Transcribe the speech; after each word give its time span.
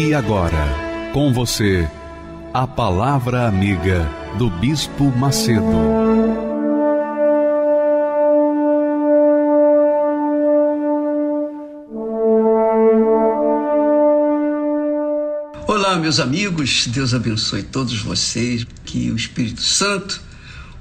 E 0.00 0.14
agora, 0.14 1.10
com 1.12 1.32
você, 1.32 1.90
a 2.54 2.68
Palavra 2.68 3.48
Amiga 3.48 4.08
do 4.38 4.48
Bispo 4.48 5.10
Macedo. 5.10 5.64
Olá, 15.66 15.96
meus 15.96 16.20
amigos, 16.20 16.86
Deus 16.86 17.12
abençoe 17.12 17.64
todos 17.64 18.00
vocês. 18.00 18.64
Que 18.84 19.10
o 19.10 19.16
Espírito 19.16 19.62
Santo, 19.62 20.22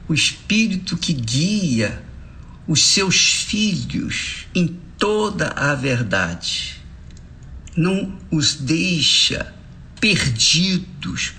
o 0.08 0.14
Espírito 0.14 0.96
que 0.96 1.14
guia 1.14 2.04
os 2.68 2.84
seus 2.84 3.18
filhos 3.46 4.46
em 4.54 4.78
toda 5.00 5.48
a 5.56 5.74
verdade, 5.74 6.77
não 7.78 8.18
os 8.32 8.56
deixa 8.56 9.54
perdidos 10.02 11.34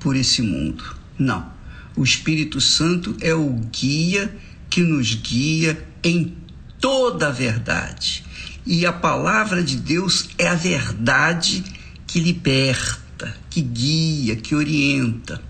por 0.00 0.16
esse 0.16 0.42
mundo. 0.42 0.84
Não. 1.16 1.52
O 1.96 2.02
Espírito 2.02 2.60
Santo 2.60 3.16
é 3.20 3.32
o 3.32 3.48
guia 3.70 4.34
que 4.68 4.80
nos 4.82 5.14
guia 5.14 5.86
em 6.02 6.36
toda 6.80 7.28
a 7.28 7.30
verdade. 7.30 8.24
E 8.66 8.84
a 8.84 8.92
palavra 8.92 9.62
de 9.62 9.76
Deus 9.76 10.30
é 10.36 10.48
a 10.48 10.54
verdade 10.54 11.62
que 12.06 12.18
liberta, 12.18 13.36
que 13.48 13.60
guia, 13.60 14.34
que 14.34 14.54
orienta. 14.54 15.40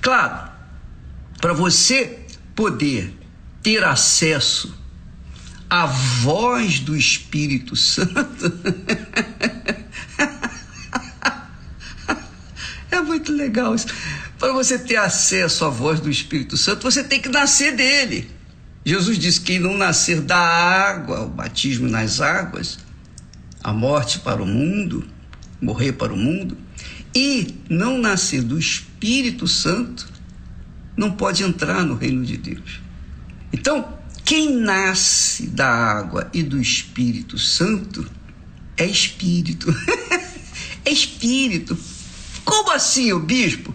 Claro, 0.00 0.50
para 1.40 1.52
você 1.52 2.20
poder 2.54 3.14
ter 3.62 3.84
acesso 3.84 4.81
à 5.72 5.86
voz 5.86 6.80
do 6.80 6.94
Espírito 6.94 7.74
Santo, 7.74 8.12
é 12.90 13.00
muito 13.00 13.32
legal 13.32 13.74
isso. 13.74 13.86
Para 14.38 14.52
você 14.52 14.78
ter 14.78 14.96
acesso 14.96 15.64
à 15.64 15.70
voz 15.70 15.98
do 15.98 16.10
Espírito 16.10 16.58
Santo, 16.58 16.82
você 16.82 17.02
tem 17.02 17.22
que 17.22 17.30
nascer 17.30 17.74
dele. 17.74 18.30
Jesus 18.84 19.18
disse: 19.18 19.40
quem 19.40 19.58
não 19.58 19.74
nascer 19.74 20.20
da 20.20 20.36
água, 20.36 21.22
o 21.22 21.30
batismo 21.30 21.88
nas 21.88 22.20
águas, 22.20 22.78
a 23.64 23.72
morte 23.72 24.18
para 24.18 24.42
o 24.42 24.46
mundo, 24.46 25.08
morrer 25.58 25.92
para 25.92 26.12
o 26.12 26.16
mundo, 26.18 26.54
e 27.14 27.54
não 27.66 27.96
nascer 27.96 28.42
do 28.42 28.58
Espírito 28.58 29.48
Santo, 29.48 30.06
não 30.94 31.12
pode 31.12 31.42
entrar 31.42 31.82
no 31.82 31.94
reino 31.94 32.26
de 32.26 32.36
Deus. 32.36 32.82
Então, 33.50 34.01
quem 34.24 34.54
nasce 34.54 35.46
da 35.46 35.68
água 35.68 36.30
e 36.32 36.42
do 36.42 36.60
Espírito 36.60 37.38
Santo 37.38 38.08
é 38.76 38.86
espírito. 38.86 39.74
é 40.84 40.90
espírito. 40.90 41.76
Como 42.44 42.70
assim, 42.70 43.12
o 43.12 43.20
bispo? 43.20 43.74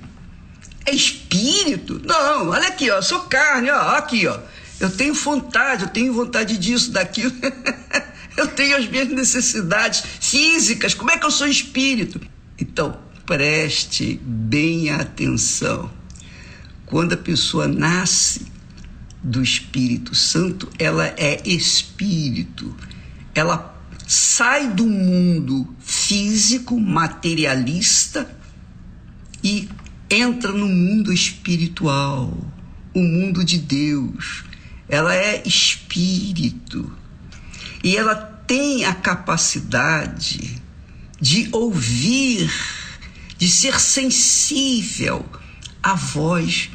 É 0.86 0.94
espírito? 0.94 2.02
Não, 2.06 2.50
olha 2.50 2.68
aqui, 2.68 2.90
ó, 2.90 3.02
sou 3.02 3.22
carne, 3.22 3.70
ó, 3.70 3.98
aqui, 3.98 4.26
ó. 4.26 4.40
Eu 4.80 4.90
tenho 4.90 5.14
vontade, 5.14 5.84
eu 5.84 5.90
tenho 5.90 6.14
vontade 6.14 6.58
disso, 6.58 6.92
daquilo. 6.92 7.34
eu 8.38 8.48
tenho 8.48 8.78
as 8.78 8.88
minhas 8.88 9.10
necessidades 9.10 10.04
físicas. 10.22 10.94
Como 10.94 11.12
é 11.12 11.18
que 11.18 11.26
eu 11.26 11.32
sou 11.32 11.48
espírito? 11.48 12.22
Então, 12.60 13.00
preste 13.26 14.20
bem 14.24 14.90
atenção. 14.92 15.92
Quando 16.86 17.14
a 17.14 17.18
pessoa 17.18 17.68
nasce 17.68 18.47
do 19.24 19.42
Espírito 19.42 20.16
Santo, 20.16 20.70
ela 20.78 21.08
é 21.18 21.42
espírito. 21.46 22.76
Ela 23.34 23.76
sai 24.08 24.72
do 24.72 24.86
mundo 24.86 25.76
físico, 25.80 26.80
materialista 26.80 28.30
e 29.44 29.68
entra 30.10 30.52
no 30.52 30.68
mundo 30.68 31.12
espiritual, 31.12 32.36
o 32.94 33.02
mundo 33.02 33.44
de 33.44 33.58
Deus. 33.58 34.44
Ela 34.88 35.14
é 35.14 35.44
espírito 35.46 36.92
e 37.84 37.96
ela 37.96 38.16
tem 38.16 38.86
a 38.86 38.94
capacidade 38.94 40.62
de 41.20 41.50
ouvir, 41.52 42.50
de 43.38 43.50
ser 43.50 43.80
sensível 43.80 45.26
à 45.84 45.94
voz 45.94 46.70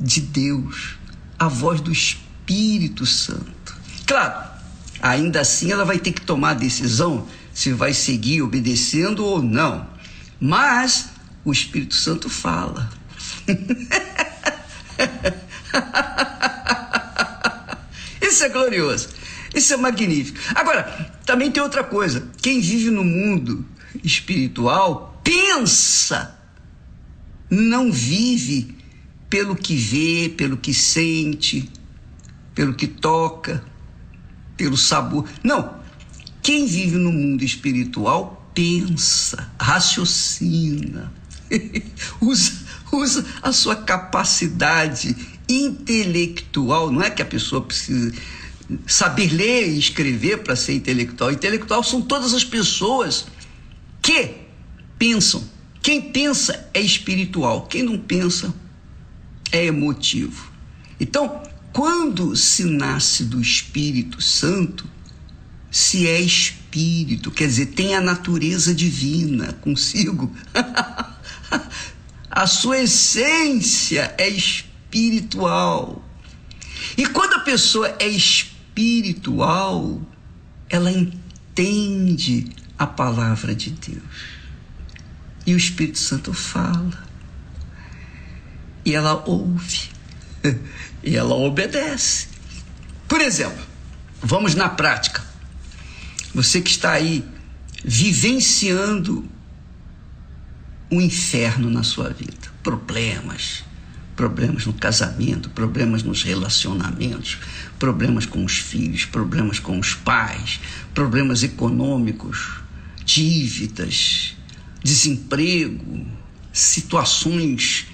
de 0.00 0.20
Deus, 0.20 0.98
à 1.38 1.48
voz 1.48 1.80
do 1.80 1.90
Espírito 1.92 3.06
Santo. 3.06 3.76
Claro, 4.06 4.48
ainda 5.00 5.40
assim 5.40 5.72
ela 5.72 5.84
vai 5.84 5.98
ter 5.98 6.12
que 6.12 6.20
tomar 6.20 6.50
a 6.50 6.54
decisão 6.54 7.26
se 7.52 7.72
vai 7.72 7.94
seguir 7.94 8.42
obedecendo 8.42 9.24
ou 9.24 9.42
não. 9.42 9.86
Mas 10.40 11.10
o 11.44 11.52
Espírito 11.52 11.94
Santo 11.94 12.28
fala. 12.28 12.90
Isso 18.20 18.44
é 18.44 18.48
glorioso. 18.48 19.08
Isso 19.54 19.72
é 19.72 19.76
magnífico. 19.76 20.38
Agora, 20.54 21.12
também 21.24 21.50
tem 21.50 21.62
outra 21.62 21.84
coisa. 21.84 22.28
Quem 22.42 22.60
vive 22.60 22.90
no 22.90 23.04
mundo 23.04 23.64
espiritual 24.02 25.20
pensa, 25.22 26.36
não 27.48 27.92
vive 27.92 28.76
pelo 29.34 29.56
que 29.56 29.74
vê, 29.74 30.28
pelo 30.28 30.56
que 30.56 30.72
sente, 30.72 31.68
pelo 32.54 32.72
que 32.72 32.86
toca, 32.86 33.64
pelo 34.56 34.76
sabor. 34.76 35.28
Não. 35.42 35.74
Quem 36.40 36.68
vive 36.68 36.98
no 36.98 37.10
mundo 37.10 37.42
espiritual 37.42 38.48
pensa, 38.54 39.52
raciocina, 39.60 41.12
usa, 42.22 42.52
usa 42.92 43.26
a 43.42 43.52
sua 43.52 43.74
capacidade 43.74 45.16
intelectual. 45.48 46.92
Não 46.92 47.02
é 47.02 47.10
que 47.10 47.20
a 47.20 47.26
pessoa 47.26 47.60
precisa 47.60 48.12
saber 48.86 49.32
ler 49.32 49.68
e 49.68 49.76
escrever 49.76 50.44
para 50.44 50.54
ser 50.54 50.74
intelectual. 50.74 51.32
Intelectual 51.32 51.82
são 51.82 52.00
todas 52.00 52.34
as 52.34 52.44
pessoas 52.44 53.26
que 54.00 54.30
pensam. 54.96 55.42
Quem 55.82 56.00
pensa 56.00 56.70
é 56.72 56.80
espiritual, 56.80 57.66
quem 57.66 57.82
não 57.82 57.98
pensa 57.98 58.54
é 59.52 59.66
emotivo. 59.66 60.50
Então, 60.98 61.42
quando 61.72 62.36
se 62.36 62.64
nasce 62.64 63.24
do 63.24 63.40
Espírito 63.40 64.22
Santo, 64.22 64.88
se 65.70 66.06
é 66.06 66.20
espírito, 66.20 67.32
quer 67.32 67.48
dizer, 67.48 67.66
tem 67.66 67.96
a 67.96 68.00
natureza 68.00 68.72
divina 68.72 69.52
consigo. 69.54 70.32
a 72.30 72.46
sua 72.46 72.78
essência 72.78 74.14
é 74.16 74.28
espiritual. 74.28 76.08
E 76.96 77.06
quando 77.06 77.34
a 77.34 77.40
pessoa 77.40 77.92
é 77.98 78.06
espiritual, 78.06 80.00
ela 80.68 80.92
entende 80.92 82.50
a 82.78 82.86
palavra 82.86 83.54
de 83.54 83.70
Deus. 83.70 84.02
E 85.44 85.54
o 85.54 85.56
Espírito 85.56 85.98
Santo 85.98 86.32
fala. 86.32 87.03
E 88.84 88.94
ela 88.94 89.22
ouve. 89.26 89.90
E 91.06 91.16
ela 91.16 91.34
obedece. 91.34 92.28
Por 93.06 93.20
exemplo, 93.20 93.62
vamos 94.22 94.54
na 94.54 94.70
prática. 94.70 95.22
Você 96.34 96.62
que 96.62 96.70
está 96.70 96.92
aí 96.92 97.22
vivenciando 97.84 99.28
um 100.90 101.00
inferno 101.00 101.68
na 101.68 101.82
sua 101.82 102.08
vida. 102.10 102.52
Problemas, 102.62 103.64
problemas 104.16 104.64
no 104.64 104.72
casamento, 104.72 105.50
problemas 105.50 106.02
nos 106.02 106.22
relacionamentos, 106.22 107.38
problemas 107.78 108.24
com 108.24 108.44
os 108.44 108.56
filhos, 108.56 109.04
problemas 109.04 109.58
com 109.58 109.78
os 109.78 109.94
pais, 109.94 110.60
problemas 110.94 111.42
econômicos, 111.42 112.60
dívidas, 113.04 114.36
desemprego, 114.82 116.06
situações 116.52 117.86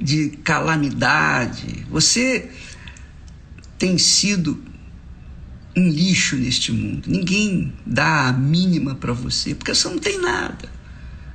de 0.00 0.30
calamidade. 0.44 1.86
Você 1.90 2.50
tem 3.78 3.98
sido 3.98 4.62
um 5.76 5.88
lixo 5.88 6.36
neste 6.36 6.72
mundo. 6.72 7.08
Ninguém 7.08 7.72
dá 7.86 8.28
a 8.28 8.32
mínima 8.32 8.94
para 8.94 9.12
você, 9.12 9.54
porque 9.54 9.74
você 9.74 9.88
não 9.88 9.98
tem 9.98 10.20
nada. 10.20 10.68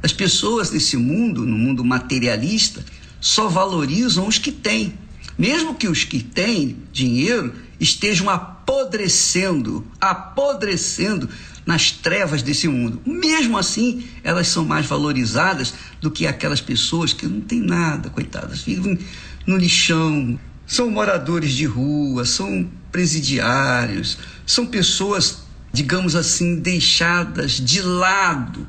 As 0.01 0.11
pessoas 0.11 0.71
nesse 0.71 0.97
mundo, 0.97 1.45
no 1.45 1.57
mundo 1.57 1.83
materialista, 1.83 2.83
só 3.21 3.47
valorizam 3.47 4.27
os 4.27 4.37
que 4.37 4.51
têm. 4.51 4.93
Mesmo 5.37 5.75
que 5.75 5.87
os 5.87 6.03
que 6.03 6.21
têm 6.21 6.77
dinheiro 6.91 7.53
estejam 7.79 8.29
apodrecendo, 8.29 9.87
apodrecendo 9.99 11.29
nas 11.65 11.91
trevas 11.91 12.41
desse 12.41 12.67
mundo. 12.67 13.01
Mesmo 13.05 13.57
assim, 13.57 14.05
elas 14.23 14.47
são 14.47 14.65
mais 14.65 14.85
valorizadas 14.85 15.73
do 16.01 16.11
que 16.11 16.27
aquelas 16.27 16.61
pessoas 16.61 17.13
que 17.13 17.25
não 17.25 17.41
têm 17.41 17.61
nada, 17.61 18.09
coitadas, 18.09 18.61
vivem 18.61 18.99
no 19.45 19.57
lixão, 19.57 20.39
são 20.65 20.89
moradores 20.89 21.53
de 21.53 21.65
rua, 21.65 22.25
são 22.25 22.69
presidiários, 22.91 24.17
são 24.45 24.65
pessoas, 24.65 25.43
digamos 25.71 26.15
assim, 26.15 26.59
deixadas 26.59 27.53
de 27.53 27.81
lado 27.81 28.67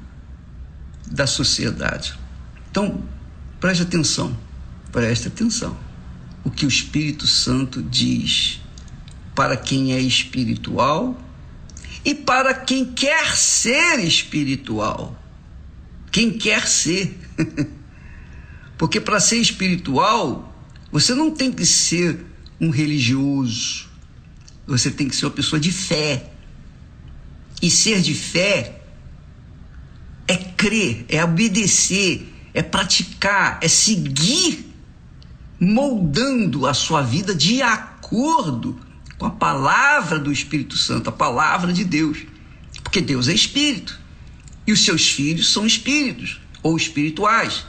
da 1.07 1.27
sociedade. 1.27 2.19
Então, 2.71 3.03
preste 3.61 3.83
atenção, 3.83 4.37
preste 4.91 5.29
atenção. 5.29 5.77
O 6.43 6.51
que 6.51 6.67
o 6.67 6.69
Espírito 6.69 7.27
Santo 7.27 7.83
diz 7.83 8.61
para 9.35 9.57
quem 9.57 9.93
é 9.93 10.01
espiritual 10.01 11.19
e 12.05 12.15
para 12.15 12.53
quem 12.53 12.85
quer 12.85 13.37
ser 13.37 13.99
espiritual. 14.01 15.19
Quem 16.13 16.31
quer 16.31 16.67
ser. 16.69 17.19
Porque 18.77 19.01
para 19.01 19.19
ser 19.19 19.39
espiritual, 19.39 20.55
você 20.93 21.15
não 21.15 21.31
tem 21.31 21.51
que 21.51 21.65
ser 21.65 22.25
um 22.61 22.69
religioso. 22.69 23.89
Você 24.67 24.91
tem 24.91 25.09
que 25.09 25.17
ser 25.17 25.27
uma 25.27 25.33
pessoa 25.33 25.59
de 25.59 25.73
fé. 25.73 26.31
E 27.63 27.71
ser 27.71 28.03
de 28.03 28.15
fé 28.15 28.83
é 30.29 30.37
crer, 30.37 31.07
é 31.09 31.25
obedecer, 31.25 32.33
é 32.53 32.63
praticar, 32.63 33.59
é 33.63 33.69
seguir 33.69 34.73
moldando 35.59 36.67
a 36.67 36.75
sua 36.75 37.01
vida 37.03 37.35
de 37.35 37.63
acordo 37.63 38.79
com 39.25 39.29
a 39.29 39.31
palavra 39.31 40.19
do 40.19 40.31
Espírito 40.31 40.77
Santo, 40.77 41.09
a 41.09 41.13
palavra 41.13 41.73
de 41.73 41.83
Deus. 41.83 42.19
Porque 42.83 43.01
Deus 43.01 43.27
é 43.27 43.33
espírito. 43.33 43.99
E 44.67 44.73
os 44.73 44.85
seus 44.85 45.09
filhos 45.09 45.51
são 45.51 45.67
espíritos 45.67 46.41
ou 46.63 46.77
espirituais. 46.77 47.65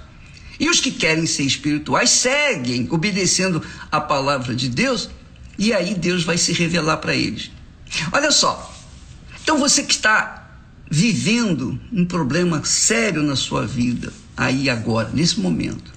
E 0.59 0.69
os 0.69 0.81
que 0.81 0.91
querem 0.91 1.25
ser 1.25 1.43
espirituais 1.43 2.09
seguem 2.09 2.87
obedecendo 2.91 3.63
a 3.89 4.01
palavra 4.01 4.53
de 4.53 4.67
Deus, 4.67 5.09
e 5.57 5.71
aí 5.71 5.95
Deus 5.95 6.25
vai 6.25 6.37
se 6.37 6.51
revelar 6.51 6.97
para 6.97 7.15
eles. 7.15 7.51
Olha 8.11 8.31
só. 8.31 8.73
Então 9.41 9.57
você 9.57 9.83
que 9.83 9.93
está 9.93 10.57
vivendo 10.91 11.79
um 11.91 12.05
problema 12.05 12.63
sério 12.65 13.23
na 13.23 13.37
sua 13.37 13.65
vida, 13.65 14.11
aí 14.35 14.69
agora, 14.69 15.09
nesse 15.13 15.39
momento, 15.39 15.93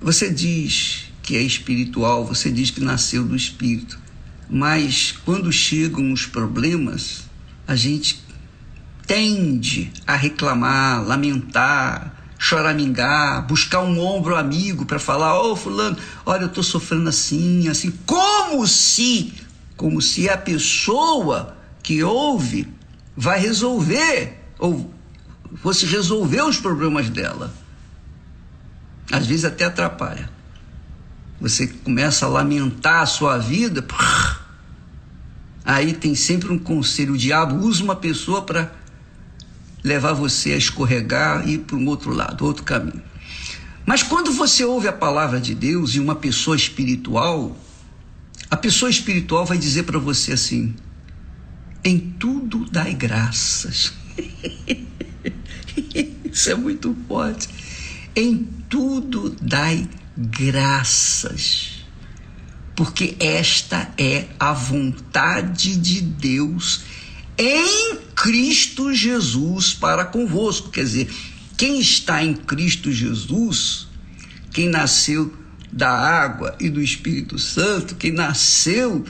você 0.00 0.30
diz 0.30 1.04
que 1.22 1.36
é 1.36 1.42
espiritual, 1.42 2.24
você 2.24 2.50
diz 2.50 2.70
que 2.70 2.80
nasceu 2.80 3.24
do 3.24 3.36
espírito. 3.36 4.07
Mas 4.50 5.14
quando 5.24 5.52
chegam 5.52 6.12
os 6.12 6.24
problemas, 6.24 7.24
a 7.66 7.76
gente 7.76 8.24
tende 9.06 9.92
a 10.06 10.14
reclamar, 10.14 11.06
lamentar, 11.06 12.14
choramingar, 12.38 13.46
buscar 13.46 13.80
um 13.80 13.98
ombro 14.00 14.36
amigo 14.36 14.86
para 14.86 14.98
falar: 14.98 15.38
Ô 15.40 15.52
oh, 15.52 15.56
Fulano, 15.56 15.96
olha, 16.24 16.42
eu 16.42 16.48
estou 16.48 16.62
sofrendo 16.62 17.08
assim, 17.08 17.68
assim, 17.68 17.92
como 18.06 18.66
se, 18.66 19.34
como 19.76 20.00
se 20.00 20.28
a 20.28 20.38
pessoa 20.38 21.56
que 21.82 22.02
ouve 22.02 22.68
vai 23.16 23.40
resolver, 23.40 24.38
ou 24.58 24.94
fosse 25.56 25.84
resolver 25.86 26.42
os 26.42 26.58
problemas 26.58 27.10
dela. 27.10 27.52
Às 29.10 29.26
vezes 29.26 29.44
até 29.44 29.64
atrapalha. 29.64 30.30
Você 31.40 31.66
começa 31.66 32.26
a 32.26 32.28
lamentar 32.28 33.02
a 33.02 33.06
sua 33.06 33.38
vida. 33.38 33.84
Aí 35.68 35.92
tem 35.92 36.14
sempre 36.14 36.50
um 36.50 36.58
conselho. 36.58 37.12
O 37.12 37.18
diabo 37.18 37.56
usa 37.56 37.84
uma 37.84 37.94
pessoa 37.94 38.40
para 38.40 38.72
levar 39.84 40.14
você 40.14 40.54
a 40.54 40.56
escorregar 40.56 41.46
e 41.46 41.56
ir 41.56 41.58
para 41.58 41.76
um 41.76 41.86
outro 41.86 42.10
lado, 42.10 42.46
outro 42.46 42.64
caminho. 42.64 43.02
Mas 43.84 44.02
quando 44.02 44.32
você 44.32 44.64
ouve 44.64 44.88
a 44.88 44.92
palavra 44.94 45.38
de 45.38 45.54
Deus 45.54 45.94
e 45.94 46.00
uma 46.00 46.14
pessoa 46.14 46.56
espiritual, 46.56 47.54
a 48.50 48.56
pessoa 48.56 48.90
espiritual 48.90 49.44
vai 49.44 49.58
dizer 49.58 49.82
para 49.82 49.98
você 49.98 50.32
assim: 50.32 50.74
em 51.84 51.98
tudo 51.98 52.64
dai 52.70 52.94
graças. 52.94 53.92
Isso 56.32 56.50
é 56.50 56.54
muito 56.54 56.96
forte. 57.06 57.46
Em 58.16 58.48
tudo 58.70 59.36
dai 59.38 59.86
graças, 60.16 61.67
porque 62.78 63.16
esta 63.18 63.92
é 63.98 64.26
a 64.38 64.52
vontade 64.52 65.76
de 65.76 66.00
Deus 66.00 66.82
em 67.36 67.96
Cristo 68.14 68.94
Jesus 68.94 69.74
para 69.74 70.04
convosco. 70.04 70.70
Quer 70.70 70.84
dizer, 70.84 71.12
quem 71.56 71.80
está 71.80 72.22
em 72.22 72.34
Cristo 72.34 72.92
Jesus, 72.92 73.88
quem 74.52 74.68
nasceu 74.68 75.36
da 75.72 75.90
água 75.90 76.56
e 76.60 76.70
do 76.70 76.80
Espírito 76.80 77.36
Santo, 77.36 77.96
quem 77.96 78.12
nasceu 78.12 79.04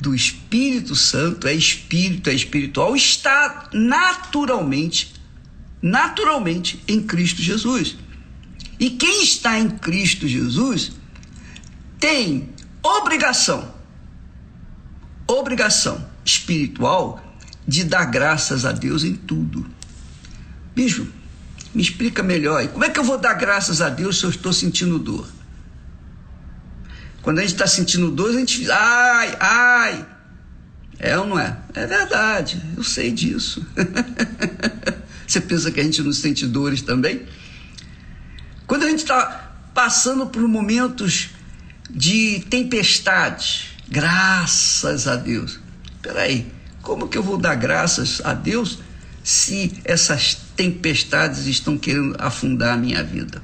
do 0.00 0.12
Espírito 0.12 0.96
Santo, 0.96 1.46
é 1.46 1.54
espírito, 1.54 2.28
é 2.28 2.34
espiritual, 2.34 2.96
está 2.96 3.70
naturalmente, 3.72 5.14
naturalmente 5.80 6.82
em 6.88 7.00
Cristo 7.00 7.40
Jesus. 7.40 7.96
E 8.80 8.90
quem 8.90 9.22
está 9.22 9.56
em 9.56 9.70
Cristo 9.70 10.26
Jesus 10.26 10.90
tem 12.00 12.57
obrigação, 12.96 13.74
obrigação 15.26 16.04
espiritual 16.24 17.22
de 17.66 17.84
dar 17.84 18.06
graças 18.06 18.64
a 18.64 18.72
Deus 18.72 19.04
em 19.04 19.14
tudo. 19.14 19.66
Bicho, 20.74 21.06
me 21.74 21.82
explica 21.82 22.22
melhor. 22.22 22.66
Como 22.68 22.84
é 22.84 22.88
que 22.88 22.98
eu 22.98 23.04
vou 23.04 23.18
dar 23.18 23.34
graças 23.34 23.80
a 23.80 23.88
Deus 23.88 24.18
se 24.18 24.24
eu 24.24 24.30
estou 24.30 24.52
sentindo 24.52 24.98
dor? 24.98 25.28
Quando 27.20 27.38
a 27.38 27.42
gente 27.42 27.52
está 27.52 27.66
sentindo 27.66 28.10
dor, 28.10 28.30
a 28.30 28.38
gente 28.38 28.70
ai, 28.70 29.36
ai. 29.38 30.06
É 30.98 31.18
ou 31.18 31.26
não 31.26 31.38
é? 31.38 31.56
É 31.74 31.86
verdade, 31.86 32.62
eu 32.76 32.82
sei 32.82 33.12
disso. 33.12 33.64
Você 35.26 35.40
pensa 35.40 35.70
que 35.70 35.78
a 35.78 35.84
gente 35.84 36.02
não 36.02 36.12
sente 36.12 36.46
dores 36.46 36.80
também? 36.80 37.26
Quando 38.66 38.84
a 38.84 38.88
gente 38.88 39.00
está 39.00 39.52
passando 39.74 40.26
por 40.26 40.42
momentos 40.48 41.30
de 41.88 42.40
tempestade, 42.50 43.70
graças 43.88 45.06
a 45.08 45.16
Deus. 45.16 45.58
Peraí, 46.02 46.50
como 46.82 47.08
que 47.08 47.18
eu 47.18 47.22
vou 47.22 47.38
dar 47.38 47.54
graças 47.54 48.20
a 48.24 48.34
Deus 48.34 48.78
se 49.22 49.80
essas 49.84 50.34
tempestades 50.56 51.46
estão 51.46 51.76
querendo 51.76 52.16
afundar 52.18 52.74
a 52.74 52.76
minha 52.76 53.02
vida? 53.02 53.42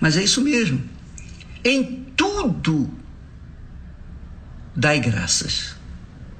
Mas 0.00 0.16
é 0.16 0.22
isso 0.22 0.40
mesmo. 0.40 0.82
Em 1.64 2.06
tudo, 2.16 2.90
dai 4.74 5.00
graças. 5.00 5.76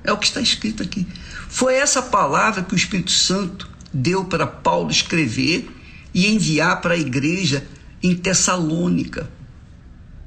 É 0.04 0.12
o 0.12 0.16
que 0.16 0.26
está 0.26 0.40
escrito 0.40 0.82
aqui. 0.82 1.06
Foi 1.48 1.74
essa 1.74 2.00
palavra 2.00 2.62
que 2.62 2.74
o 2.74 2.76
Espírito 2.76 3.10
Santo 3.10 3.68
deu 3.92 4.24
para 4.24 4.46
Paulo 4.46 4.90
escrever 4.90 5.68
e 6.14 6.26
enviar 6.28 6.80
para 6.80 6.94
a 6.94 6.98
igreja 6.98 7.66
em 8.02 8.14
Tessalônica. 8.14 9.28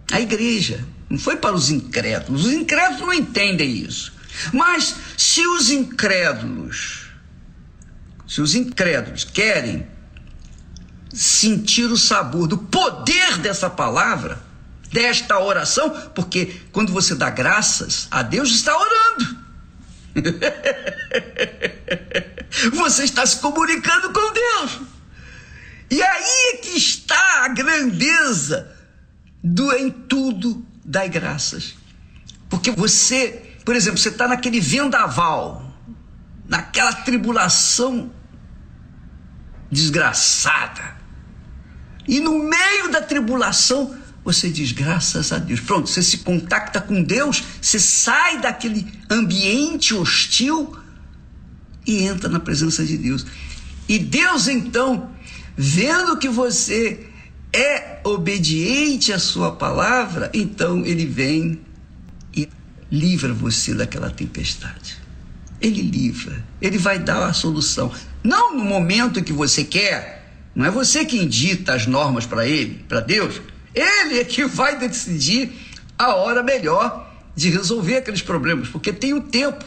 A 0.10 0.20
igreja, 0.20 0.84
não 1.10 1.20
foi 1.20 1.36
para 1.36 1.54
os 1.54 1.70
incrédulos. 1.70 2.46
Os 2.46 2.54
incrédulos 2.54 3.02
não 3.02 3.14
entendem 3.14 3.70
isso. 3.70 4.14
Mas 4.54 4.96
se 5.18 5.46
os 5.46 5.70
incrédulos, 5.70 7.10
se 8.28 8.42
os 8.42 8.56
incrédulos 8.56 9.26
querem 9.26 9.86
sentir 11.14 11.86
o 11.86 11.98
sabor 11.98 12.48
do 12.48 12.58
poder 12.58 13.38
dessa 13.40 13.70
palavra, 13.70 14.42
desta 14.92 15.40
oração, 15.40 15.90
porque 16.16 16.62
quando 16.72 16.94
você 16.94 17.16
dá 17.16 17.30
graças 17.30 18.08
a 18.10 18.22
Deus, 18.22 18.52
está 18.52 18.78
orando. 18.78 19.42
você 22.74 23.04
está 23.04 23.26
se 23.26 23.40
comunicando 23.40 24.12
com 24.12 24.34
Deus. 24.34 24.80
E 25.90 26.02
aí 26.02 26.54
é 26.54 26.58
que 26.58 26.78
está 26.78 27.46
a 27.46 27.48
grandeza 27.50 28.70
do 29.44 29.72
em 29.74 29.90
tudo 29.90 30.66
dai 30.84 31.10
graças. 31.10 31.76
Porque 32.50 32.72
você, 32.72 33.56
por 33.64 33.76
exemplo, 33.76 33.98
você 33.98 34.10
está 34.10 34.28
naquele 34.28 34.60
vendaval, 34.60 35.74
naquela 36.48 36.94
tribulação 36.94 38.12
desgraçada. 39.72 41.00
E 42.08 42.20
no 42.20 42.40
meio 42.40 42.92
da 42.92 43.02
tribulação, 43.02 43.96
você 44.24 44.50
diz 44.50 44.72
graças 44.72 45.32
a 45.32 45.38
Deus. 45.38 45.62
Pronto, 45.62 45.90
você 45.90 46.04
se 46.04 46.20
contacta 46.20 46.82
com 46.82 47.02
Deus, 47.02 47.42
você 47.62 47.80
sai 47.80 48.42
daquele 48.42 48.92
ambiente 49.10 49.94
hostil 49.94 50.76
e 51.86 52.04
entra 52.04 52.30
na 52.30 52.40
presença 52.40 52.86
de 52.86 52.98
Deus. 52.98 53.26
E 53.88 53.98
Deus 53.98 54.48
então, 54.48 55.10
vendo 55.56 56.18
que 56.18 56.30
você 56.30 57.11
é 57.54 58.00
obediente 58.04 59.12
à 59.12 59.20
sua 59.20 59.52
palavra, 59.52 60.30
então 60.34 60.86
ele 60.86 61.06
vem 61.06 61.60
e 62.34 62.48
livra 62.92 63.34
você 63.34 63.74
daquela 63.74 64.10
tempestade. 64.10 64.98
Ele 65.60 65.82
livra, 65.82 66.44
ele 66.62 66.78
vai 66.78 66.98
dar 66.98 67.26
a 67.26 67.34
solução. 67.34 67.92
Não 68.24 68.56
no 68.56 68.64
momento 68.64 69.24
que 69.24 69.34
você 69.34 69.64
quer, 69.64 70.34
não 70.56 70.66
é 70.66 70.72
você 70.72 71.06
que 71.06 71.18
indita 71.18 71.74
as 71.74 71.86
normas 71.86 72.26
para 72.26 72.48
ele, 72.48 72.84
para 72.88 73.00
Deus. 73.00 73.42
Ele 73.74 74.20
é 74.20 74.24
que 74.24 74.46
vai 74.46 74.78
decidir 74.78 75.52
a 75.98 76.16
hora 76.16 76.42
melhor 76.42 77.10
de 77.36 77.50
resolver 77.50 77.98
aqueles 77.98 78.22
problemas, 78.22 78.70
porque 78.70 78.92
tem 78.92 79.14
o 79.14 79.22
tempo. 79.22 79.64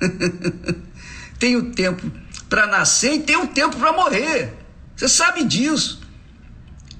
tem 1.38 1.56
o 1.56 1.72
tempo 1.72 2.10
para 2.48 2.66
nascer 2.66 3.14
e 3.14 3.20
tem 3.20 3.36
o 3.36 3.46
tempo 3.46 3.76
para 3.76 3.92
morrer. 3.92 4.52
Você 4.96 5.08
sabe 5.08 5.44
disso. 5.44 6.05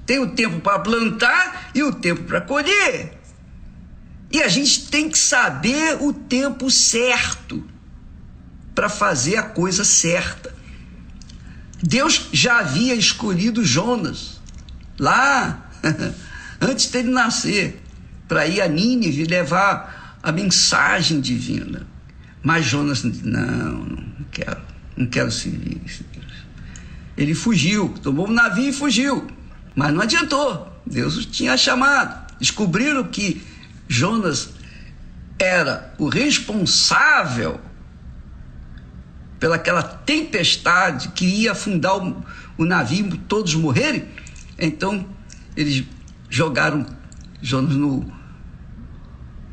Tem 0.07 0.19
o 0.19 0.31
tempo 0.31 0.61
para 0.61 0.79
plantar 0.79 1.69
e 1.75 1.83
o 1.83 1.91
tempo 1.91 2.23
para 2.23 2.39
colher. 2.39 3.19
E 4.31 4.41
a 4.41 4.47
gente 4.47 4.87
tem 4.87 5.09
que 5.09 5.19
saber 5.19 5.97
o 6.01 6.13
tempo 6.13 6.71
certo 6.71 7.63
para 8.73 8.87
fazer 8.87 9.35
a 9.35 9.43
coisa 9.43 9.83
certa. 9.83 10.55
Deus 11.83 12.29
já 12.31 12.59
havia 12.59 12.95
escolhido 12.95 13.65
Jonas 13.65 14.41
lá 14.97 15.69
antes 16.61 16.89
dele 16.89 17.09
nascer 17.09 17.81
para 18.29 18.47
ir 18.47 18.61
a 18.61 18.67
Nínive 18.67 19.25
levar 19.25 20.19
a 20.23 20.31
mensagem 20.31 21.19
divina. 21.19 21.85
Mas 22.41 22.65
Jonas 22.65 23.03
não, 23.03 23.83
não 23.83 24.25
quero, 24.31 24.61
não 24.95 25.05
quero 25.05 25.31
servir. 25.31 25.81
Ele 27.17 27.35
fugiu, 27.35 27.89
tomou 28.01 28.27
um 28.29 28.31
navio 28.31 28.69
e 28.69 28.73
fugiu. 28.73 29.27
Mas 29.77 29.93
não 29.93 30.01
adiantou. 30.01 30.67
Deus 30.83 31.23
tinha 31.27 31.55
chamado. 31.55 32.33
Descobriram 32.39 33.03
que 33.03 33.43
Jonas 33.87 34.49
era 35.37 35.93
o 35.99 36.09
responsável 36.09 37.61
pelaquela 39.39 39.83
tempestade 39.83 41.09
que 41.09 41.25
ia 41.25 41.51
afundar 41.51 41.95
o, 41.95 42.25
o 42.57 42.65
navio, 42.65 43.15
todos 43.27 43.53
morrerem. 43.53 44.05
Então, 44.57 45.05
eles 45.55 45.83
jogaram 46.27 46.83
Jonas 47.39 47.75
no, 47.75 48.11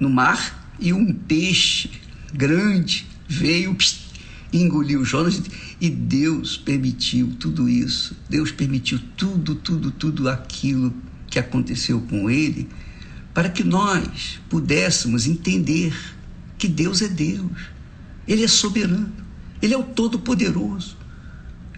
no 0.01 0.09
mar 0.09 0.67
e 0.81 0.91
um 0.91 1.13
peixe 1.13 1.91
grande 2.33 3.07
veio 3.29 3.77
e 4.51 4.63
engoliu 4.63 5.05
Jonas 5.05 5.43
e 5.85 5.91
Deus 5.91 6.57
permitiu 6.57 7.35
tudo 7.39 7.69
isso. 7.69 8.17
Deus 8.27 8.51
permitiu 8.51 8.99
tudo, 9.17 9.55
tudo, 9.55 9.91
tudo 9.91 10.31
aquilo 10.31 10.95
que 11.27 11.39
aconteceu 11.39 12.01
com 12.09 12.31
ele 12.31 12.71
para 13.35 13.51
que 13.51 13.63
nós 13.63 14.41
pudéssemos 14.49 15.27
entender 15.27 15.95
que 16.57 16.67
Deus 16.69 17.03
é 17.03 17.09
Deus. 17.09 17.51
Ele 18.27 18.45
é 18.45 18.49
soberano. 18.49 19.13
Ele 19.61 19.75
é 19.75 19.77
o 19.77 19.83
todo-poderoso. 19.83 20.97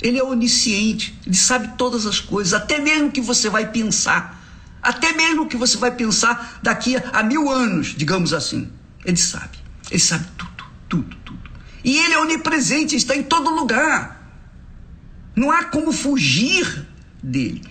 Ele 0.00 0.18
é 0.18 0.22
onisciente, 0.22 1.18
ele 1.26 1.34
sabe 1.34 1.76
todas 1.76 2.06
as 2.06 2.20
coisas, 2.20 2.52
até 2.52 2.78
mesmo 2.78 3.10
que 3.10 3.20
você 3.20 3.48
vai 3.48 3.72
pensar, 3.72 4.40
até 4.82 5.14
mesmo 5.14 5.44
o 5.44 5.48
que 5.48 5.56
você 5.56 5.78
vai 5.78 5.90
pensar 5.90 6.60
daqui 6.62 6.96
a 6.96 7.22
mil 7.22 7.50
anos, 7.50 7.94
digamos 7.96 8.34
assim. 8.34 8.68
Ele 9.04 9.16
sabe, 9.16 9.58
ele 9.90 9.98
sabe 9.98 10.26
tudo, 10.36 10.64
tudo, 10.86 11.16
tudo. 11.24 11.35
E 11.86 11.96
ele 11.98 12.14
é 12.14 12.18
onipresente, 12.18 12.96
está 12.96 13.14
em 13.14 13.22
todo 13.22 13.48
lugar. 13.48 14.20
Não 15.36 15.52
há 15.52 15.66
como 15.66 15.92
fugir 15.92 16.84
dele. 17.22 17.62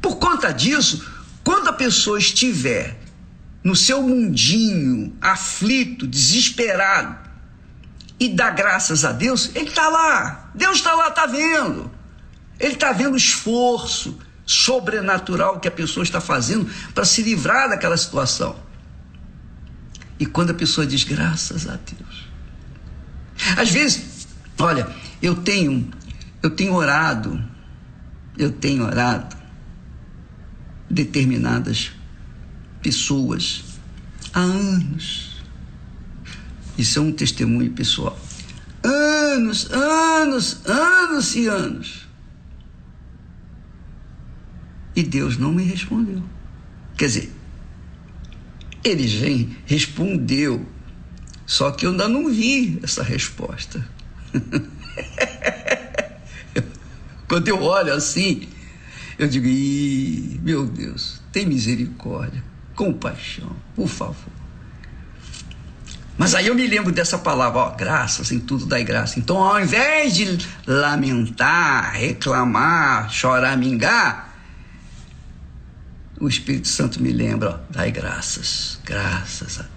Por 0.00 0.18
conta 0.18 0.52
disso, 0.52 1.04
quando 1.42 1.66
a 1.66 1.72
pessoa 1.72 2.20
estiver 2.20 2.96
no 3.64 3.74
seu 3.74 4.00
mundinho, 4.00 5.12
aflito, 5.20 6.06
desesperado, 6.06 7.18
e 8.20 8.28
dá 8.28 8.50
graças 8.50 9.04
a 9.04 9.10
Deus, 9.10 9.50
ele 9.56 9.70
está 9.70 9.88
lá. 9.88 10.52
Deus 10.54 10.76
está 10.76 10.94
lá, 10.94 11.08
está 11.08 11.26
vendo. 11.26 11.90
Ele 12.60 12.74
está 12.74 12.92
vendo 12.92 13.14
o 13.14 13.16
esforço 13.16 14.20
sobrenatural 14.46 15.58
que 15.58 15.66
a 15.66 15.72
pessoa 15.72 16.04
está 16.04 16.20
fazendo 16.20 16.70
para 16.94 17.04
se 17.04 17.22
livrar 17.22 17.68
daquela 17.68 17.96
situação. 17.96 18.54
E 20.16 20.24
quando 20.24 20.50
a 20.50 20.54
pessoa 20.54 20.86
diz 20.86 21.02
graças 21.02 21.68
a 21.68 21.76
Deus, 21.76 22.25
às 23.56 23.70
vezes, 23.70 24.26
olha, 24.58 24.88
eu 25.22 25.34
tenho, 25.34 25.88
eu 26.42 26.50
tenho 26.50 26.74
orado, 26.74 27.42
eu 28.36 28.50
tenho 28.50 28.84
orado 28.84 29.36
determinadas 30.90 31.92
pessoas 32.82 33.64
há 34.32 34.40
anos. 34.40 35.42
Isso 36.78 36.98
é 36.98 37.02
um 37.02 37.12
testemunho 37.12 37.72
pessoal. 37.72 38.18
Anos, 38.82 39.70
anos, 39.70 40.64
anos 40.66 41.34
e 41.34 41.46
anos. 41.46 42.06
E 44.94 45.02
Deus 45.02 45.36
não 45.36 45.52
me 45.52 45.64
respondeu. 45.64 46.22
Quer 46.96 47.06
dizer, 47.06 47.32
ele 48.84 49.56
respondeu 49.66 50.66
só 51.46 51.70
que 51.70 51.86
eu 51.86 51.92
ainda 51.92 52.08
não 52.08 52.28
vi 52.28 52.78
essa 52.82 53.02
resposta. 53.02 53.88
Quando 57.28 57.48
eu 57.48 57.62
olho 57.62 57.92
assim, 57.92 58.48
eu 59.18 59.28
digo: 59.28 59.46
meu 60.42 60.66
Deus, 60.66 61.20
tem 61.32 61.46
misericórdia, 61.46 62.42
compaixão, 62.74 63.54
por 63.74 63.88
favor. 63.88 64.36
Mas 66.18 66.34
aí 66.34 66.46
eu 66.46 66.54
me 66.54 66.66
lembro 66.66 66.90
dessa 66.90 67.18
palavra, 67.18 67.58
ó, 67.58 67.70
graças, 67.70 68.32
em 68.32 68.40
tudo 68.40 68.64
dai 68.64 68.82
graça. 68.82 69.18
Então, 69.18 69.36
ao 69.36 69.60
invés 69.60 70.14
de 70.14 70.38
lamentar, 70.66 71.92
reclamar, 71.92 73.10
chorar, 73.10 73.56
mingar, 73.56 74.34
o 76.18 76.26
Espírito 76.26 76.68
Santo 76.68 77.02
me 77.02 77.12
lembra, 77.12 77.50
ó, 77.50 77.58
dai 77.70 77.90
graças, 77.90 78.80
graças 78.82 79.60
a 79.60 79.62
Deus. 79.62 79.75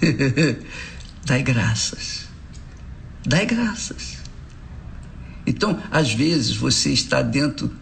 Dai 1.24 1.42
graças. 1.42 2.28
Dai 3.24 3.44
graças. 3.46 4.18
Então, 5.46 5.80
às 5.90 6.12
vezes 6.12 6.56
você 6.56 6.92
está 6.92 7.22
dentro, 7.22 7.72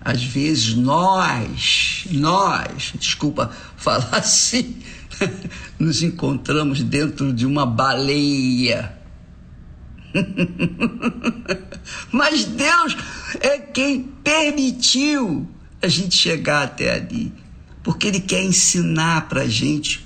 às 0.00 0.22
vezes 0.22 0.74
nós, 0.74 2.06
nós, 2.10 2.92
desculpa 2.98 3.50
falar 3.76 4.18
assim, 4.18 4.76
nos 5.78 6.02
encontramos 6.02 6.82
dentro 6.82 7.32
de 7.32 7.46
uma 7.46 7.64
baleia. 7.64 8.98
Mas 12.12 12.44
Deus 12.44 12.96
é 13.40 13.58
quem 13.58 14.02
permitiu 14.22 15.48
a 15.82 15.88
gente 15.88 16.16
chegar 16.16 16.62
até 16.64 16.94
ali, 16.94 17.32
porque 17.82 18.06
Ele 18.08 18.20
quer 18.20 18.42
ensinar 18.42 19.28
para 19.28 19.42
a 19.42 19.48
gente 19.48 20.04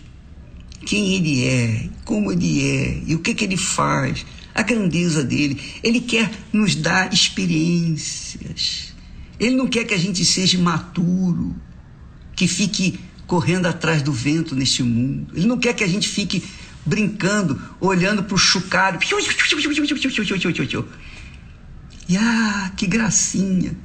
quem 0.89 1.17
ele 1.17 1.45
é, 1.45 1.91
como 2.03 2.33
ele 2.33 2.67
é 2.67 3.03
e 3.07 3.15
o 3.15 3.19
que, 3.19 3.35
que 3.35 3.45
ele 3.45 3.59
faz, 3.59 4.25
a 4.55 4.63
grandeza 4.63 5.23
dele. 5.23 5.61
Ele 5.83 6.01
quer 6.01 6.31
nos 6.51 6.75
dar 6.75 7.13
experiências. 7.13 8.95
Ele 9.39 9.55
não 9.55 9.67
quer 9.67 9.85
que 9.85 9.93
a 9.93 9.99
gente 9.99 10.25
seja 10.25 10.57
imaturo, 10.57 11.55
que 12.35 12.49
fique 12.49 12.99
correndo 13.27 13.67
atrás 13.67 14.01
do 14.01 14.11
vento 14.11 14.57
neste 14.57 14.83
mundo. 14.83 15.35
Ele 15.37 15.47
não 15.47 15.59
quer 15.59 15.75
que 15.75 15.85
a 15.85 15.87
gente 15.87 16.09
fique 16.09 16.43
brincando, 16.87 17.61
olhando 17.79 18.23
para 18.23 18.35
o 18.35 18.39
chucalho. 18.39 18.99
E 22.09 22.17
ah, 22.17 22.73
que 22.75 22.87
gracinha. 22.87 23.77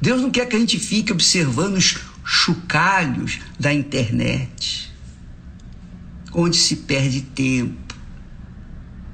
Deus 0.00 0.22
não 0.22 0.30
quer 0.30 0.46
que 0.46 0.54
a 0.54 0.60
gente 0.60 0.78
fique 0.78 1.10
observando 1.10 1.74
os 1.74 1.96
chocalhos 2.22 3.40
da 3.58 3.74
internet 3.74 4.85
onde 6.36 6.58
se 6.58 6.76
perde 6.76 7.22
tempo. 7.22 7.94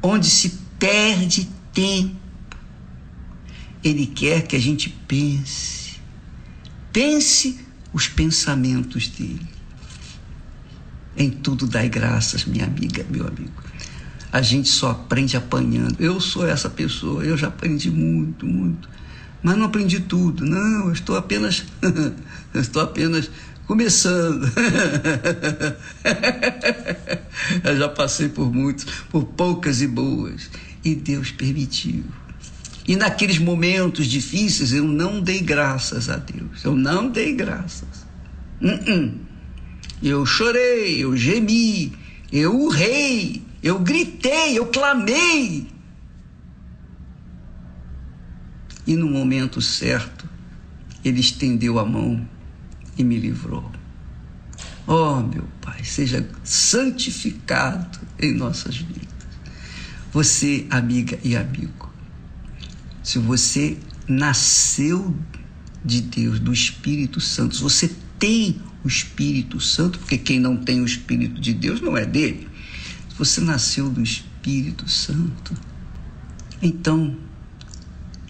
Onde 0.02 0.28
se 0.28 0.58
perde 0.78 1.48
tempo. 1.72 2.16
Ele 3.84 4.06
quer 4.06 4.42
que 4.42 4.56
a 4.56 4.58
gente 4.58 4.90
pense. 4.90 6.00
Pense 6.92 7.60
os 7.92 8.08
pensamentos 8.08 9.06
dele. 9.06 9.46
Em 11.16 11.30
tudo 11.30 11.66
dai 11.66 11.88
graças, 11.88 12.44
minha 12.44 12.64
amiga, 12.64 13.06
meu 13.08 13.26
amigo. 13.26 13.62
A 14.32 14.42
gente 14.42 14.68
só 14.68 14.90
aprende 14.90 15.36
apanhando. 15.36 15.96
Eu 16.00 16.20
sou 16.20 16.46
essa 16.46 16.68
pessoa, 16.68 17.22
eu 17.22 17.36
já 17.36 17.48
aprendi 17.48 17.90
muito, 17.90 18.46
muito. 18.46 18.88
Mas 19.42 19.56
não 19.56 19.66
aprendi 19.66 20.00
tudo. 20.00 20.44
Não, 20.44 20.86
eu 20.86 20.92
estou 20.92 21.16
apenas, 21.16 21.64
eu 22.52 22.60
estou 22.60 22.82
apenas 22.82 23.30
começando. 23.66 24.50
Eu 27.64 27.76
já 27.76 27.88
passei 27.88 28.28
por 28.28 28.52
muitos, 28.52 28.84
por 29.10 29.24
poucas 29.24 29.80
e 29.82 29.86
boas, 29.86 30.50
e 30.84 30.94
Deus 30.94 31.30
permitiu. 31.30 32.04
E 32.86 32.96
naqueles 32.96 33.38
momentos 33.38 34.06
difíceis 34.06 34.72
eu 34.72 34.84
não 34.84 35.20
dei 35.20 35.40
graças 35.40 36.08
a 36.10 36.16
Deus, 36.16 36.64
eu 36.64 36.74
não 36.74 37.08
dei 37.08 37.32
graças. 37.32 38.04
Uh 38.60 38.66
-uh. 38.66 39.14
Eu 40.02 40.26
chorei, 40.26 41.04
eu 41.04 41.16
gemi, 41.16 41.92
eu 42.32 42.58
urrei, 42.58 43.42
eu 43.62 43.78
gritei, 43.78 44.58
eu 44.58 44.66
clamei. 44.66 45.68
E 48.84 48.96
no 48.96 49.08
momento 49.08 49.60
certo, 49.60 50.28
ele 51.04 51.20
estendeu 51.20 51.78
a 51.78 51.84
mão 51.84 52.28
e 52.96 53.04
me 53.04 53.18
livrou. 53.18 53.70
Oh, 54.86 55.20
meu 55.20 55.44
Pai, 55.60 55.84
seja 55.84 56.28
santificado 56.42 58.00
em 58.18 58.32
nossas 58.34 58.76
vidas. 58.76 59.08
Você, 60.12 60.66
amiga 60.70 61.18
e 61.24 61.36
amigo, 61.36 61.90
se 63.02 63.18
você 63.18 63.78
nasceu 64.06 65.16
de 65.84 66.02
Deus, 66.02 66.38
do 66.38 66.52
Espírito 66.52 67.20
Santo, 67.20 67.56
se 67.56 67.62
você 67.62 67.90
tem 68.18 68.60
o 68.84 68.88
Espírito 68.88 69.60
Santo, 69.60 69.98
porque 69.98 70.18
quem 70.18 70.38
não 70.38 70.56
tem 70.56 70.80
o 70.80 70.84
Espírito 70.84 71.40
de 71.40 71.54
Deus 71.54 71.80
não 71.80 71.96
é 71.96 72.04
dele. 72.04 72.48
Se 73.08 73.16
você 73.16 73.40
nasceu 73.40 73.88
do 73.88 74.02
Espírito 74.02 74.88
Santo, 74.88 75.54
então 76.60 77.16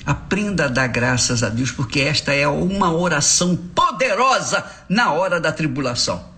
aprenda 0.05 0.67
a 0.67 0.69
dar 0.69 0.87
graças 0.89 1.43
a 1.43 1.49
Deus, 1.49 1.71
porque 1.71 2.01
esta 2.01 2.33
é 2.33 2.47
uma 2.47 2.93
oração 2.93 3.57
poderosa 3.57 4.65
na 4.89 5.13
hora 5.13 5.41
da 5.41 5.53
tribulação. 5.53 6.31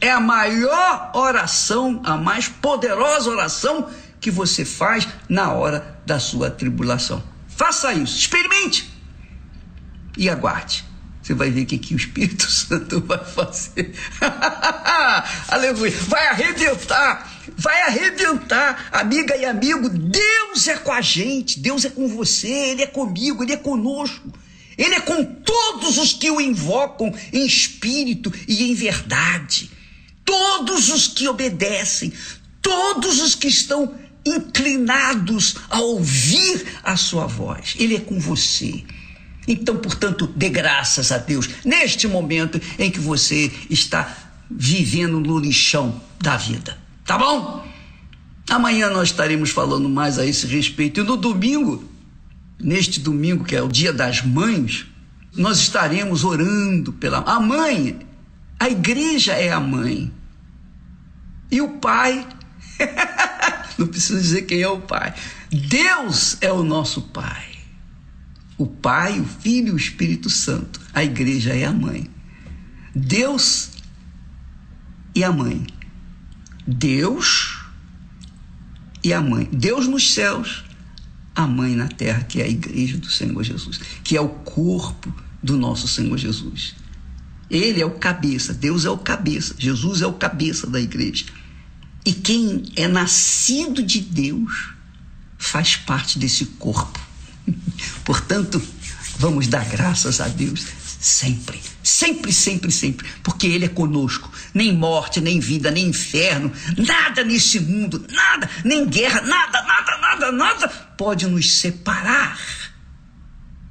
É 0.00 0.10
a 0.10 0.20
maior 0.20 1.10
oração, 1.14 2.00
a 2.04 2.16
mais 2.16 2.48
poderosa 2.48 3.30
oração 3.30 3.88
que 4.20 4.30
você 4.30 4.64
faz 4.64 5.06
na 5.28 5.52
hora 5.52 5.98
da 6.04 6.18
sua 6.18 6.50
tribulação. 6.50 7.22
Faça 7.48 7.92
isso, 7.92 8.18
experimente 8.18 8.92
e 10.16 10.28
aguarde. 10.28 10.84
Você 11.22 11.34
vai 11.34 11.50
ver 11.50 11.62
o 11.62 11.66
que, 11.66 11.78
que 11.78 11.94
o 11.94 11.96
Espírito 11.96 12.44
Santo 12.50 13.00
vai 13.00 13.24
fazer. 13.24 13.94
Aleluia. 15.48 15.96
Vai 16.08 16.26
arrebentar. 16.28 17.31
Vai 17.62 17.80
arrebentar, 17.82 18.88
amiga 18.90 19.36
e 19.36 19.44
amigo. 19.44 19.88
Deus 19.88 20.66
é 20.66 20.76
com 20.78 20.90
a 20.90 21.00
gente. 21.00 21.60
Deus 21.60 21.84
é 21.84 21.90
com 21.90 22.08
você. 22.08 22.48
Ele 22.48 22.82
é 22.82 22.88
comigo. 22.88 23.44
Ele 23.44 23.52
é 23.52 23.56
conosco. 23.56 24.32
Ele 24.76 24.96
é 24.96 25.00
com 25.00 25.24
todos 25.24 25.96
os 25.96 26.12
que 26.12 26.28
o 26.28 26.40
invocam 26.40 27.14
em 27.32 27.46
espírito 27.46 28.32
e 28.48 28.64
em 28.64 28.74
verdade. 28.74 29.70
Todos 30.24 30.88
os 30.88 31.06
que 31.06 31.28
obedecem. 31.28 32.12
Todos 32.60 33.22
os 33.22 33.36
que 33.36 33.46
estão 33.46 33.94
inclinados 34.26 35.54
a 35.70 35.80
ouvir 35.80 36.66
a 36.82 36.96
sua 36.96 37.28
voz. 37.28 37.76
Ele 37.78 37.94
é 37.94 38.00
com 38.00 38.18
você. 38.18 38.82
Então, 39.46 39.76
portanto, 39.76 40.26
dê 40.26 40.48
graças 40.48 41.12
a 41.12 41.18
Deus 41.18 41.48
neste 41.64 42.08
momento 42.08 42.60
em 42.76 42.90
que 42.90 42.98
você 42.98 43.52
está 43.70 44.16
vivendo 44.50 45.20
no 45.20 45.38
lixão 45.38 46.02
da 46.20 46.36
vida. 46.36 46.81
Tá 47.04 47.18
bom? 47.18 47.66
Amanhã 48.50 48.90
nós 48.90 49.08
estaremos 49.08 49.50
falando 49.50 49.88
mais 49.88 50.18
a 50.18 50.26
esse 50.26 50.46
respeito. 50.46 51.00
E 51.00 51.02
no 51.02 51.16
domingo, 51.16 51.84
neste 52.58 53.00
domingo, 53.00 53.44
que 53.44 53.56
é 53.56 53.62
o 53.62 53.68
Dia 53.68 53.92
das 53.92 54.22
Mães, 54.22 54.86
nós 55.34 55.58
estaremos 55.58 56.24
orando 56.24 56.92
pela. 56.92 57.18
A 57.18 57.40
mãe, 57.40 58.00
a 58.58 58.68
igreja 58.68 59.32
é 59.32 59.52
a 59.52 59.60
mãe. 59.60 60.12
E 61.50 61.60
o 61.60 61.68
pai. 61.78 62.26
Não 63.78 63.86
preciso 63.86 64.20
dizer 64.20 64.42
quem 64.42 64.60
é 64.60 64.68
o 64.68 64.80
pai. 64.80 65.14
Deus 65.50 66.36
é 66.40 66.52
o 66.52 66.62
nosso 66.62 67.02
pai 67.02 67.52
o 68.62 68.66
Pai, 68.66 69.18
o 69.18 69.24
Filho 69.24 69.68
e 69.68 69.72
o 69.72 69.76
Espírito 69.76 70.30
Santo. 70.30 70.80
A 70.94 71.02
igreja 71.02 71.52
é 71.52 71.64
a 71.64 71.72
mãe. 71.72 72.08
Deus 72.94 73.70
e 75.14 75.24
a 75.24 75.32
mãe. 75.32 75.66
Deus 76.66 77.58
e 79.02 79.12
a 79.12 79.20
mãe. 79.20 79.48
Deus 79.52 79.86
nos 79.86 80.12
céus, 80.12 80.64
a 81.34 81.46
mãe 81.46 81.74
na 81.74 81.88
terra, 81.88 82.22
que 82.24 82.40
é 82.40 82.44
a 82.44 82.48
igreja 82.48 82.96
do 82.98 83.10
Senhor 83.10 83.42
Jesus, 83.42 83.80
que 84.04 84.16
é 84.16 84.20
o 84.20 84.28
corpo 84.28 85.12
do 85.42 85.56
nosso 85.56 85.88
Senhor 85.88 86.16
Jesus. 86.16 86.74
Ele 87.50 87.82
é 87.82 87.86
o 87.86 87.90
cabeça, 87.90 88.54
Deus 88.54 88.84
é 88.84 88.90
o 88.90 88.96
cabeça, 88.96 89.54
Jesus 89.58 90.00
é 90.00 90.06
o 90.06 90.14
cabeça 90.14 90.66
da 90.66 90.80
igreja. 90.80 91.26
E 92.04 92.12
quem 92.12 92.64
é 92.76 92.88
nascido 92.88 93.82
de 93.82 94.00
Deus 94.00 94.70
faz 95.38 95.76
parte 95.76 96.18
desse 96.18 96.46
corpo. 96.46 96.98
Portanto, 98.04 98.62
vamos 99.18 99.48
dar 99.48 99.64
graças 99.68 100.20
a 100.20 100.28
Deus 100.28 100.64
sempre, 100.98 101.60
sempre, 101.82 102.32
sempre, 102.32 102.72
sempre, 102.72 103.06
porque 103.22 103.46
Ele 103.46 103.64
é 103.64 103.68
conosco. 103.68 104.31
Nem 104.54 104.72
morte, 104.72 105.20
nem 105.20 105.40
vida, 105.40 105.70
nem 105.70 105.88
inferno, 105.88 106.52
nada 106.76 107.24
nesse 107.24 107.58
mundo, 107.60 108.04
nada, 108.10 108.48
nem 108.64 108.86
guerra, 108.86 109.22
nada, 109.22 109.62
nada, 109.62 109.98
nada, 109.98 110.32
nada 110.32 110.68
pode 110.68 111.26
nos 111.26 111.52
separar 111.52 112.38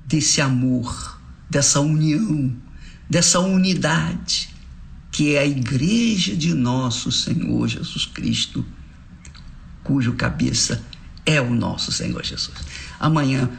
desse 0.06 0.42
amor, 0.42 1.20
dessa 1.50 1.80
união, 1.80 2.56
dessa 3.10 3.40
unidade 3.40 4.52
que 5.12 5.36
é 5.36 5.40
a 5.40 5.46
igreja 5.46 6.36
de 6.36 6.54
nosso 6.54 7.12
Senhor 7.12 7.68
Jesus 7.68 8.06
Cristo, 8.06 8.66
cujo 9.84 10.14
cabeça 10.14 10.82
é 11.26 11.42
o 11.42 11.54
nosso 11.54 11.92
Senhor 11.92 12.24
Jesus. 12.24 12.58
Amanhã 13.00 13.50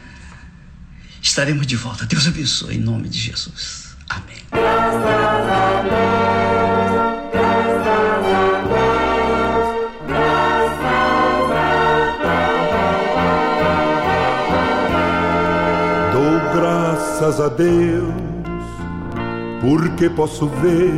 estaremos 1.21 1.67
de 1.67 1.75
volta. 1.75 2.05
Deus 2.05 2.27
abençoe 2.27 2.75
em 2.75 2.79
nome 2.79 3.07
de 3.07 3.19
Jesus. 3.19 3.95
Amém. 4.09 4.37
Graças 17.23 17.39
a 17.39 17.47
Deus, 17.47 18.13
porque 19.61 20.09
posso 20.09 20.45
ver 20.45 20.91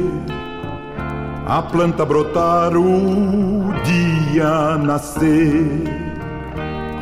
a 1.45 1.61
planta 1.61 2.03
brotar, 2.03 2.75
o 2.75 3.71
dia 3.83 4.75
nascer 4.75 5.83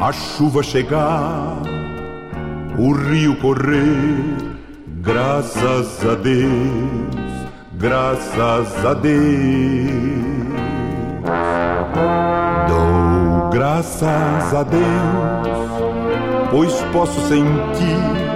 a 0.02 0.12
chuva 0.12 0.62
chegar, 0.62 1.56
o 2.78 2.92
rio 2.92 3.38
correr, 3.38 4.58
graças 5.02 6.06
a 6.06 6.16
Deus, 6.16 7.48
graças 7.76 8.86
a 8.86 8.94
Deus. 8.94 9.24
Dou 12.68 13.50
graças 13.52 14.54
a 14.54 14.64
Deus, 14.64 16.52
pois 16.52 16.74
posso 16.92 17.22
sentir 17.30 18.33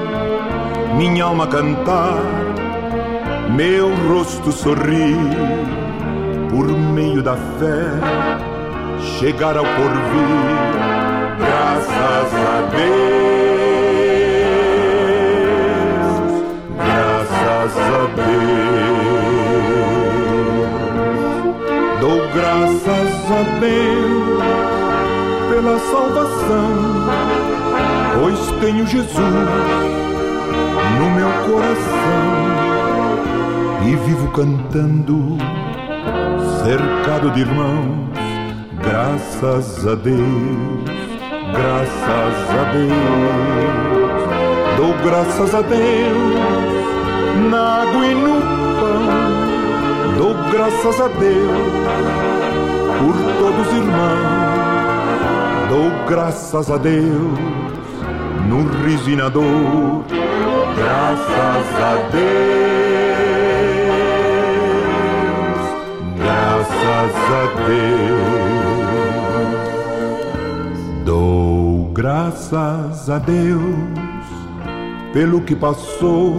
minha 0.97 1.25
alma 1.25 1.45
cantar, 1.45 2.23
meu 3.55 3.93
rosto 4.09 4.51
sorrir, 4.51 5.15
por 6.49 6.67
meio 6.67 7.21
da 7.21 7.35
fé, 7.35 7.85
chegar 9.19 9.55
ao 9.55 9.63
porvir 9.63 10.97
graças 11.37 12.33
a 12.33 12.61
Deus, 12.71 12.97
graças 16.75 17.77
a 17.77 18.07
Deus. 18.15 18.47
Dou 22.01 22.21
graças 22.33 23.31
a 23.31 23.43
Deus 23.59 24.43
pela 25.49 25.77
salvação, 25.79 26.71
pois 28.19 28.39
tenho 28.61 28.85
Jesus 28.87 30.16
coração. 31.57 33.17
E 33.85 33.95
vivo 34.05 34.27
cantando, 34.31 35.37
cercado 36.63 37.31
de 37.31 37.41
irmãos, 37.41 38.09
graças 38.81 39.87
a 39.87 39.95
Deus 39.95 40.97
graças 41.53 42.49
a 42.51 42.63
Deus, 42.73 42.91
dou 44.77 44.93
graças 45.03 45.55
a 45.55 45.61
Deus 45.61 47.49
na 47.49 47.81
água 47.81 48.05
e 48.05 48.15
no 48.15 48.41
pão, 48.79 50.17
dou 50.17 50.33
graças 50.51 51.01
a 51.01 51.07
Deus 51.07 51.51
por 52.99 53.15
todos 53.39 53.67
os 53.67 53.73
irmãos, 53.73 55.69
dou 55.69 55.89
graças 56.07 56.71
a 56.71 56.77
Deus 56.77 57.39
no 58.47 58.67
riso 58.83 59.29
dor, 59.29 60.05
graças 60.87 61.69
a 61.81 61.95
Deus. 62.11 62.47
graças 66.23 67.15
a 67.31 67.43
Deus. 67.67 68.37
Dou 71.03 71.91
graças 71.93 73.09
a 73.09 73.19
Deus 73.19 73.97
pelo 75.11 75.41
que 75.41 75.55
passou, 75.55 76.35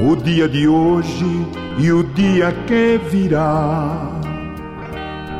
o 0.00 0.16
dia 0.16 0.48
de 0.48 0.68
hoje 0.68 1.46
e 1.78 1.90
o 1.90 2.04
dia 2.04 2.52
que 2.66 3.00
virá, 3.10 4.10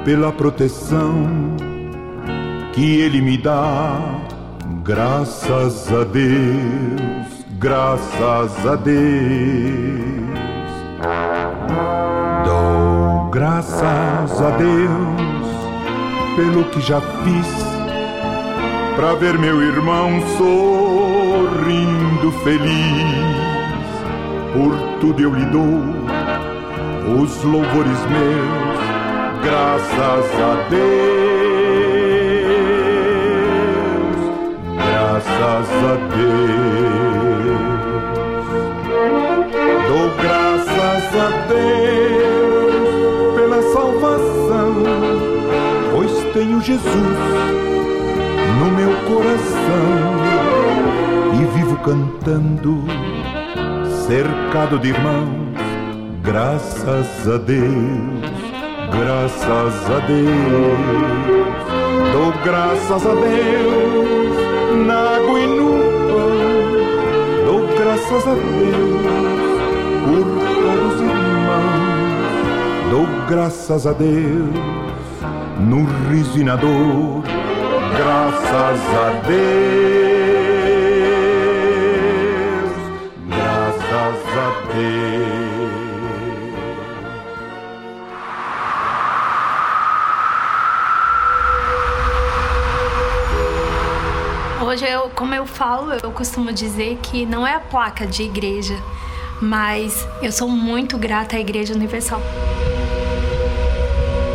pela 0.05 0.33
proteção 0.33 1.29
que 2.72 3.01
Ele 3.01 3.20
me 3.20 3.37
dá. 3.37 4.01
Graças 4.85 5.92
a 5.92 6.03
Deus, 6.03 7.32
graças 7.62 8.66
a 8.66 8.75
Deus. 8.75 8.98
Dou 12.44 13.31
graças 13.31 14.42
a 14.42 14.51
Deus 14.51 15.46
pelo 16.35 16.64
que 16.64 16.81
já 16.81 17.01
fiz 17.01 17.46
pra 18.96 19.14
ver 19.14 19.38
meu 19.38 19.62
irmão 19.62 20.20
sorrindo 20.37 22.33
feliz. 22.42 23.22
Por 24.53 24.77
tudo 25.01 25.22
eu 25.22 25.33
lhe 25.33 25.44
dou 25.46 25.85
os 27.22 27.44
louvores 27.44 27.98
meus, 28.11 28.81
graças 29.44 30.27
a 30.40 30.66
Deus, 30.68 30.83
graças 34.77 35.70
a 35.85 35.94
Deus. 36.16 37.21
Deus 41.62 43.35
pela 43.35 43.62
salvação, 43.72 44.75
pois 45.92 46.12
tenho 46.33 46.61
Jesus 46.61 46.92
no 48.59 48.70
meu 48.72 48.92
coração 49.09 50.22
e 51.35 51.44
vivo 51.59 51.77
cantando, 51.79 52.85
cercado 54.07 54.79
de 54.79 54.88
irmãos. 54.88 55.42
Graças 56.22 57.29
a 57.29 57.37
Deus, 57.38 58.31
graças 58.92 59.90
a 59.90 59.98
Deus, 60.07 60.79
dou 62.12 62.33
graças 62.44 63.07
a 63.07 63.14
Deus 63.14 64.87
na 64.87 64.94
água 65.16 65.40
e 65.40 65.46
no 65.46 65.72
pão, 66.09 66.40
dou 67.46 67.66
graças 67.77 68.27
a 68.27 68.35
Deus 68.35 69.33
por 70.05 70.25
todos 70.62 70.94
os 71.01 71.21
dou 72.90 73.06
graças 73.28 73.86
a 73.86 73.92
Deus 73.92 74.50
no 75.60 75.84
riso 76.08 76.38
e 76.38 76.44
na 76.44 76.56
dor 76.56 77.22
graças 77.96 78.80
a 78.94 79.10
Deus, 79.26 79.52
graças 83.28 84.38
a 84.38 84.72
Deus. 84.72 85.12
Hoje, 94.62 94.86
eu, 94.86 95.10
como 95.10 95.34
eu 95.34 95.44
falo, 95.44 95.92
eu 96.02 96.10
costumo 96.12 96.50
dizer 96.52 96.98
que 97.02 97.26
não 97.26 97.46
é 97.46 97.54
a 97.54 97.60
placa 97.60 98.06
de 98.06 98.22
igreja, 98.22 98.76
mas 99.42 100.07
eu 100.22 100.31
sou 100.31 100.48
muito 100.48 100.96
grata 100.96 101.37
à 101.37 101.40
Igreja 101.40 101.74
Universal. 101.74 102.22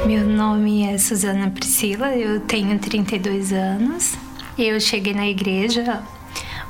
Meu 0.05 0.27
nome 0.27 0.83
é 0.83 0.97
Suzana 0.97 1.49
Priscila, 1.49 2.13
eu 2.13 2.41
tenho 2.41 2.77
32 2.77 3.53
anos. 3.53 4.15
Eu 4.59 4.77
cheguei 4.81 5.13
na 5.13 5.25
igreja 5.25 6.03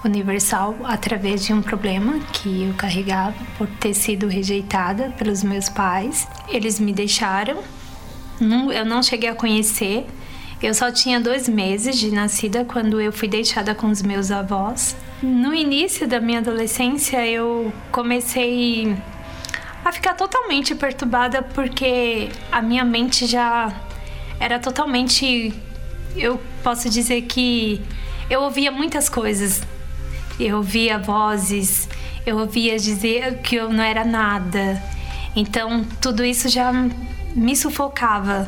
universal 0.05 0.75
através 0.83 1.43
de 1.43 1.51
um 1.51 1.63
problema 1.63 2.19
que 2.31 2.65
eu 2.65 2.75
carregava 2.75 3.33
por 3.57 3.67
ter 3.67 3.95
sido 3.95 4.27
rejeitada 4.27 5.09
pelos 5.17 5.41
meus 5.41 5.67
pais. 5.67 6.27
Eles 6.47 6.79
me 6.79 6.93
deixaram, 6.93 7.57
eu 8.39 8.85
não 8.85 9.01
cheguei 9.01 9.29
a 9.29 9.35
conhecer. 9.35 10.05
Eu 10.61 10.75
só 10.75 10.91
tinha 10.91 11.19
dois 11.19 11.49
meses 11.49 11.97
de 11.97 12.11
nascida 12.11 12.63
quando 12.63 13.01
eu 13.01 13.11
fui 13.11 13.27
deixada 13.27 13.73
com 13.73 13.87
os 13.87 14.03
meus 14.03 14.29
avós. 14.29 14.95
No 15.21 15.51
início 15.51 16.07
da 16.07 16.19
minha 16.19 16.37
adolescência, 16.37 17.25
eu 17.25 17.73
comecei 17.91 18.95
a 19.83 19.91
ficar 19.91 20.13
totalmente 20.13 20.75
perturbada 20.75 21.41
porque 21.41 22.29
a 22.51 22.61
minha 22.61 22.85
mente 22.85 23.25
já 23.25 23.73
era 24.39 24.59
totalmente. 24.59 25.51
Eu 26.15 26.39
posso 26.63 26.87
dizer 26.87 27.23
que 27.23 27.81
eu 28.29 28.41
ouvia 28.41 28.71
muitas 28.71 29.09
coisas. 29.09 29.63
Eu 30.39 30.57
ouvia 30.57 30.99
vozes, 30.99 31.89
eu 32.23 32.37
ouvia 32.37 32.77
dizer 32.77 33.39
que 33.41 33.55
eu 33.55 33.73
não 33.73 33.83
era 33.83 34.05
nada. 34.05 34.79
Então 35.35 35.83
tudo 35.99 36.23
isso 36.23 36.47
já 36.47 36.71
me 37.35 37.55
sufocava, 37.55 38.47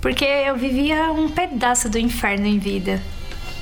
porque 0.00 0.24
eu 0.24 0.56
vivia 0.56 1.12
um 1.12 1.28
pedaço 1.28 1.88
do 1.88 1.96
inferno 1.96 2.46
em 2.46 2.58
vida. 2.58 3.00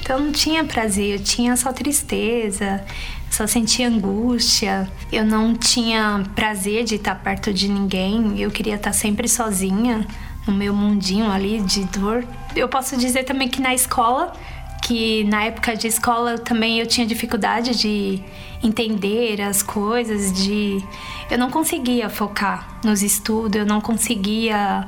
Então 0.07 0.21
não 0.21 0.31
tinha 0.31 0.63
prazer, 0.63 1.19
eu 1.19 1.19
tinha 1.19 1.57
só 1.57 1.73
tristeza, 1.73 2.81
só 3.29 3.45
sentia 3.45 3.89
angústia, 3.89 4.89
eu 5.11 5.25
não 5.25 5.53
tinha 5.53 6.23
prazer 6.33 6.85
de 6.85 6.95
estar 6.95 7.17
perto 7.17 7.53
de 7.53 7.67
ninguém, 7.67 8.41
eu 8.41 8.49
queria 8.49 8.77
estar 8.77 8.93
sempre 8.93 9.27
sozinha 9.27 10.07
no 10.47 10.55
meu 10.55 10.73
mundinho 10.73 11.29
ali 11.29 11.61
de 11.61 11.83
dor. 11.87 12.25
Eu 12.55 12.69
posso 12.69 12.97
dizer 12.97 13.25
também 13.25 13.49
que 13.49 13.61
na 13.61 13.75
escola, 13.75 14.33
que 14.81 15.25
na 15.25 15.43
época 15.43 15.75
de 15.75 15.89
escola 15.89 16.39
também 16.39 16.79
eu 16.79 16.87
tinha 16.87 17.05
dificuldade 17.05 17.77
de 17.77 18.23
entender 18.63 19.43
as 19.43 19.61
coisas, 19.61 20.33
de 20.33 20.81
eu 21.29 21.37
não 21.37 21.51
conseguia 21.51 22.09
focar 22.09 22.79
nos 22.85 23.03
estudos, 23.03 23.59
eu 23.59 23.67
não 23.67 23.81
conseguia 23.81 24.87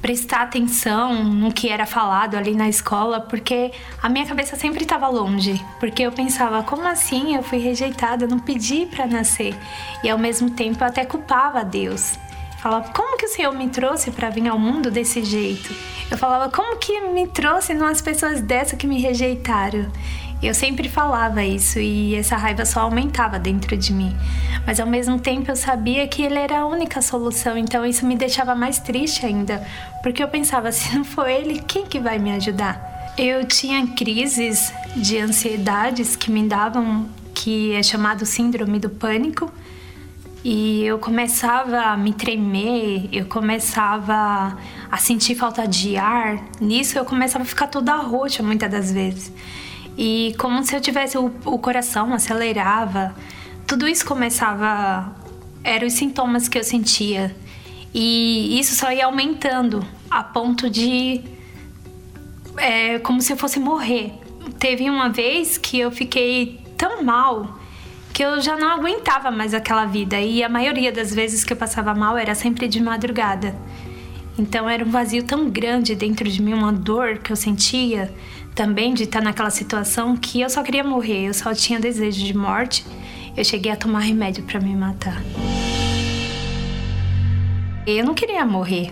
prestar 0.00 0.42
atenção 0.42 1.24
no 1.24 1.52
que 1.52 1.68
era 1.68 1.86
falado 1.86 2.36
ali 2.36 2.54
na 2.54 2.68
escola, 2.68 3.20
porque 3.20 3.72
a 4.02 4.08
minha 4.08 4.26
cabeça 4.26 4.56
sempre 4.56 4.82
estava 4.82 5.08
longe, 5.08 5.64
porque 5.80 6.02
eu 6.02 6.12
pensava, 6.12 6.62
como 6.62 6.86
assim 6.86 7.34
eu 7.34 7.42
fui 7.42 7.58
rejeitada, 7.58 8.24
eu 8.24 8.28
não 8.28 8.38
pedi 8.38 8.86
para 8.86 9.06
nascer? 9.06 9.54
E 10.02 10.08
ao 10.08 10.18
mesmo 10.18 10.50
tempo 10.50 10.82
eu 10.82 10.86
até 10.86 11.04
culpava 11.04 11.60
a 11.60 11.64
Deus. 11.64 12.18
Falava, 12.58 12.90
como 12.92 13.16
que 13.16 13.26
o 13.26 13.28
Senhor 13.28 13.52
me 13.52 13.68
trouxe 13.68 14.10
para 14.10 14.30
vir 14.30 14.48
ao 14.48 14.58
mundo 14.58 14.90
desse 14.90 15.24
jeito? 15.24 15.72
Eu 16.10 16.18
falava, 16.18 16.50
como 16.50 16.76
que 16.78 17.00
me 17.00 17.28
trouxe 17.28 17.72
umas 17.72 18.00
pessoas 18.00 18.40
dessa 18.40 18.76
que 18.76 18.86
me 18.86 19.00
rejeitaram? 19.00 19.90
Eu 20.40 20.54
sempre 20.54 20.88
falava 20.88 21.44
isso 21.44 21.80
e 21.80 22.14
essa 22.14 22.36
raiva 22.36 22.64
só 22.64 22.80
aumentava 22.80 23.40
dentro 23.40 23.76
de 23.76 23.92
mim. 23.92 24.14
Mas 24.64 24.78
ao 24.78 24.86
mesmo 24.86 25.18
tempo 25.18 25.50
eu 25.50 25.56
sabia 25.56 26.06
que 26.06 26.22
ele 26.22 26.38
era 26.38 26.60
a 26.60 26.66
única 26.66 27.02
solução, 27.02 27.58
então 27.58 27.84
isso 27.84 28.06
me 28.06 28.16
deixava 28.16 28.54
mais 28.54 28.78
triste 28.78 29.26
ainda, 29.26 29.66
porque 30.00 30.22
eu 30.22 30.28
pensava, 30.28 30.70
se 30.72 30.94
não 30.94 31.04
for 31.04 31.28
ele, 31.28 31.60
quem 31.66 31.86
que 31.86 31.98
vai 31.98 32.18
me 32.18 32.30
ajudar? 32.32 33.14
Eu 33.18 33.44
tinha 33.46 33.84
crises 33.88 34.72
de 34.94 35.18
ansiedades 35.18 36.14
que 36.14 36.30
me 36.30 36.46
davam, 36.46 37.08
que 37.34 37.72
é 37.72 37.82
chamado 37.82 38.24
síndrome 38.24 38.78
do 38.78 38.88
pânico. 38.88 39.50
E 40.44 40.84
eu 40.84 41.00
começava 41.00 41.80
a 41.80 41.96
me 41.96 42.12
tremer, 42.12 43.08
eu 43.10 43.26
começava 43.26 44.56
a 44.88 44.96
sentir 44.96 45.34
falta 45.34 45.66
de 45.66 45.96
ar. 45.96 46.38
Nisso 46.60 46.96
eu 46.96 47.04
começava 47.04 47.42
a 47.42 47.46
ficar 47.46 47.66
toda 47.66 47.96
roxa 47.96 48.40
muitas 48.40 48.70
das 48.70 48.92
vezes. 48.92 49.32
E 49.98 50.32
como 50.38 50.64
se 50.64 50.76
eu 50.76 50.80
tivesse 50.80 51.18
o, 51.18 51.32
o 51.44 51.58
coração 51.58 52.14
acelerava, 52.14 53.12
tudo 53.66 53.88
isso 53.88 54.06
começava. 54.06 55.12
Eram 55.64 55.88
os 55.88 55.94
sintomas 55.94 56.48
que 56.48 56.56
eu 56.56 56.62
sentia. 56.62 57.34
E 57.92 58.60
isso 58.60 58.76
só 58.76 58.92
ia 58.92 59.06
aumentando 59.06 59.84
a 60.08 60.22
ponto 60.22 60.70
de. 60.70 61.20
É, 62.56 63.00
como 63.00 63.20
se 63.20 63.32
eu 63.32 63.36
fosse 63.36 63.58
morrer. 63.58 64.12
Teve 64.60 64.88
uma 64.88 65.08
vez 65.08 65.58
que 65.58 65.80
eu 65.80 65.90
fiquei 65.90 66.60
tão 66.76 67.02
mal 67.02 67.58
que 68.12 68.24
eu 68.24 68.40
já 68.40 68.56
não 68.56 68.70
aguentava 68.70 69.32
mais 69.32 69.52
aquela 69.52 69.84
vida. 69.84 70.20
E 70.20 70.44
a 70.44 70.48
maioria 70.48 70.92
das 70.92 71.12
vezes 71.12 71.42
que 71.42 71.52
eu 71.52 71.56
passava 71.56 71.92
mal 71.92 72.16
era 72.16 72.36
sempre 72.36 72.68
de 72.68 72.80
madrugada. 72.80 73.54
Então 74.38 74.70
era 74.70 74.84
um 74.84 74.90
vazio 74.90 75.24
tão 75.24 75.50
grande 75.50 75.96
dentro 75.96 76.28
de 76.28 76.40
mim, 76.40 76.52
uma 76.52 76.72
dor 76.72 77.18
que 77.18 77.32
eu 77.32 77.36
sentia 77.36 78.14
também 78.58 78.92
de 78.92 79.04
estar 79.04 79.22
naquela 79.22 79.50
situação 79.50 80.16
que 80.16 80.40
eu 80.40 80.50
só 80.50 80.64
queria 80.64 80.82
morrer, 80.82 81.28
eu 81.28 81.32
só 81.32 81.54
tinha 81.54 81.78
desejo 81.78 82.24
de 82.24 82.36
morte. 82.36 82.84
Eu 83.36 83.44
cheguei 83.44 83.70
a 83.70 83.76
tomar 83.76 84.00
remédio 84.00 84.42
para 84.42 84.58
me 84.58 84.74
matar. 84.74 85.22
Eu 87.86 88.04
não 88.04 88.14
queria 88.14 88.44
morrer, 88.44 88.90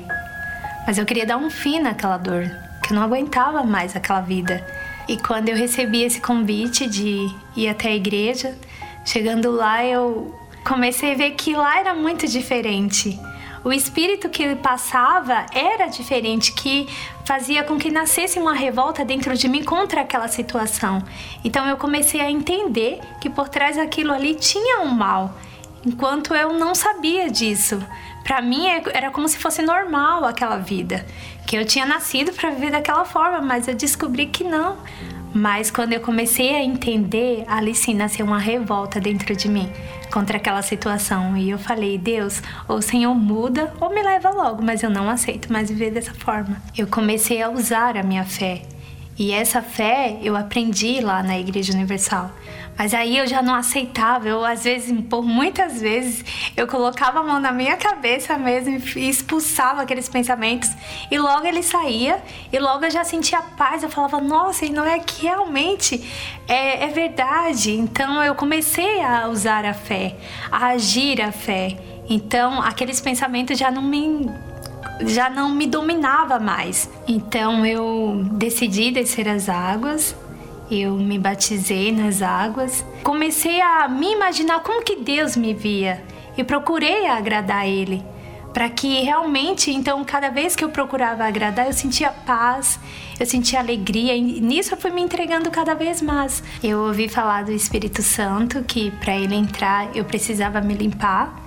mas 0.87 0.98
eu 0.98 1.05
queria 1.05 1.26
dar 1.26 1.37
um 1.37 1.50
fim 1.50 1.81
naquela 1.81 2.16
dor, 2.16 2.48
que 2.81 2.92
eu 2.92 2.96
não 2.96 3.02
aguentava 3.02 3.64
mais 3.64 3.96
aquela 3.96 4.20
vida. 4.20 4.64
E 5.09 5.16
quando 5.16 5.48
eu 5.48 5.57
recebi 5.57 6.05
esse 6.05 6.20
convite 6.20 6.88
de 6.88 7.29
ir 7.57 7.68
até 7.68 7.88
a 7.88 7.96
igreja, 7.96 8.57
chegando 9.05 9.50
lá 9.50 9.85
eu 9.85 10.33
comecei 10.64 11.11
a 11.11 11.16
ver 11.16 11.33
que 11.33 11.57
lá 11.57 11.81
era 11.81 11.92
muito 11.92 12.29
diferente. 12.29 13.18
o 13.64 13.72
espírito 13.72 14.29
que 14.29 14.55
passava 14.55 15.44
era 15.52 15.88
diferente, 15.88 16.52
que 16.52 16.87
fazia 17.26 17.64
com 17.64 17.76
que 17.76 17.90
nascesse 17.90 18.38
uma 18.38 18.54
revolta 18.54 19.04
dentro 19.04 19.36
de 19.36 19.48
mim 19.48 19.64
contra 19.64 20.00
aquela 20.00 20.28
situação. 20.28 21.02
Então 21.44 21.68
eu 21.68 21.76
comecei 21.76 22.20
a 22.20 22.30
entender 22.30 23.00
que 23.20 23.28
por 23.28 23.48
trás 23.48 23.76
daquilo 23.76 24.12
ali 24.12 24.36
tinha 24.36 24.80
um 24.80 24.86
mal, 24.86 25.36
enquanto 25.84 26.32
eu 26.32 26.52
não 26.52 26.72
sabia 26.72 27.28
disso. 27.28 27.82
Para 28.22 28.40
mim 28.40 28.68
é, 28.68 28.80
era 28.94 29.10
como 29.10 29.28
se 29.28 29.38
fosse 29.38 29.60
normal 29.60 30.24
aquela 30.24 30.58
vida, 30.58 31.04
que 31.48 31.56
eu 31.56 31.66
tinha 31.66 31.84
nascido 31.84 32.32
para 32.32 32.50
viver 32.50 32.70
daquela 32.70 33.04
forma, 33.04 33.40
mas 33.40 33.66
eu 33.66 33.74
descobri 33.74 34.26
que 34.26 34.44
não. 34.44 34.76
Mas 35.37 35.70
quando 35.70 35.92
eu 35.92 36.01
comecei 36.01 36.55
a 36.55 36.64
entender, 36.64 37.44
ali 37.46 37.75
sim 37.75 37.92
nasceu 37.92 38.25
uma 38.25 38.38
revolta 38.38 38.99
dentro 38.99 39.37
de 39.37 39.51
mim 39.51 39.70
contra 40.11 40.38
aquela 40.38 40.62
situação. 40.62 41.37
E 41.37 41.51
eu 41.51 41.59
falei, 41.59 41.99
Deus, 41.99 42.42
ou 42.66 42.79
o 42.79 42.83
Senhor 42.83 43.14
muda 43.14 43.70
ou 43.79 43.90
me 43.90 44.03
leva 44.03 44.31
logo, 44.31 44.62
mas 44.62 44.83
eu 44.83 44.88
não 44.88 45.11
aceito 45.11 45.53
mais 45.53 45.68
viver 45.68 45.90
dessa 45.90 46.14
forma. 46.14 46.57
Eu 46.75 46.87
comecei 46.87 47.42
a 47.42 47.51
usar 47.51 47.99
a 47.99 48.03
minha 48.03 48.25
fé. 48.25 48.62
E 49.18 49.31
essa 49.31 49.61
fé 49.61 50.18
eu 50.22 50.35
aprendi 50.35 51.01
lá 51.03 51.22
na 51.22 51.38
Igreja 51.38 51.75
Universal. 51.75 52.31
Mas 52.78 52.92
aí 52.92 53.16
eu 53.16 53.26
já 53.26 53.40
não 53.42 53.54
aceitava, 53.54 54.28
eu 54.28 54.44
às 54.44 54.64
vezes, 54.64 54.94
por 55.08 55.24
muitas 55.24 55.80
vezes, 55.80 56.24
eu 56.56 56.66
colocava 56.66 57.20
a 57.20 57.22
mão 57.22 57.40
na 57.40 57.50
minha 57.50 57.76
cabeça 57.76 58.36
mesmo 58.36 58.80
e 58.96 59.08
expulsava 59.08 59.82
aqueles 59.82 60.08
pensamentos. 60.08 60.70
E 61.10 61.18
logo 61.18 61.46
ele 61.46 61.62
saía, 61.62 62.22
e 62.52 62.58
logo 62.58 62.84
eu 62.84 62.90
já 62.90 63.02
sentia 63.02 63.40
paz. 63.40 63.82
Eu 63.82 63.88
falava, 63.88 64.20
nossa, 64.20 64.66
e 64.66 64.70
não 64.70 64.84
é 64.84 64.98
que 64.98 65.22
realmente 65.22 66.04
é, 66.46 66.84
é 66.84 66.88
verdade. 66.88 67.72
Então 67.72 68.22
eu 68.22 68.34
comecei 68.34 69.00
a 69.00 69.28
usar 69.28 69.64
a 69.64 69.72
fé, 69.72 70.14
a 70.50 70.68
agir 70.68 71.22
a 71.22 71.32
fé. 71.32 71.76
Então 72.08 72.60
aqueles 72.60 73.00
pensamentos 73.00 73.58
já 73.58 73.70
não 73.70 73.82
me 73.82 74.28
já 75.00 75.28
não 75.28 75.50
me 75.50 75.66
dominava 75.66 76.38
mais. 76.38 76.88
Então 77.06 77.64
eu 77.66 78.22
decidi 78.32 78.90
descer 78.90 79.28
as 79.28 79.48
águas 79.48 80.14
eu 80.70 80.96
me 80.96 81.18
batizei 81.18 81.92
nas 81.92 82.22
águas, 82.22 82.85
comecei 83.02 83.61
a 83.61 83.88
me 83.88 84.12
imaginar 84.12 84.61
como 84.61 84.83
que 84.83 84.96
Deus 84.96 85.37
me 85.37 85.55
via 85.55 86.02
e 86.37 86.44
procurei 86.44 87.07
agradar 87.07 87.66
Ele, 87.66 88.02
para 88.52 88.68
que 88.68 89.02
realmente, 89.02 89.70
então, 89.70 90.02
cada 90.05 90.31
vez 90.31 90.57
que 90.57 90.64
eu 90.64 90.70
procurava 90.70 91.24
agradar, 91.24 91.66
eu 91.66 91.72
sentia 91.72 92.11
paz, 92.11 92.81
eu 93.18 93.26
sentia 93.26 93.61
alegria 93.61 94.14
e 94.16 94.40
nisso 94.40 94.74
eu 94.74 94.79
fui 94.79 94.90
me 94.90 95.02
entregando 95.02 95.50
cada 95.50 95.74
vez 95.74 96.02
mais. 96.02 96.42
Eu 96.62 96.81
ouvi 96.81 97.09
falar 97.09 97.44
do 97.44 97.52
Espírito 97.52 98.02
Santo 98.02 98.64
que 98.64 98.90
para 98.90 99.16
ele 99.16 99.35
entrar 99.35 99.94
eu 99.94 100.05
precisava 100.05 100.61
me 100.61 100.74
limpar 100.74 101.42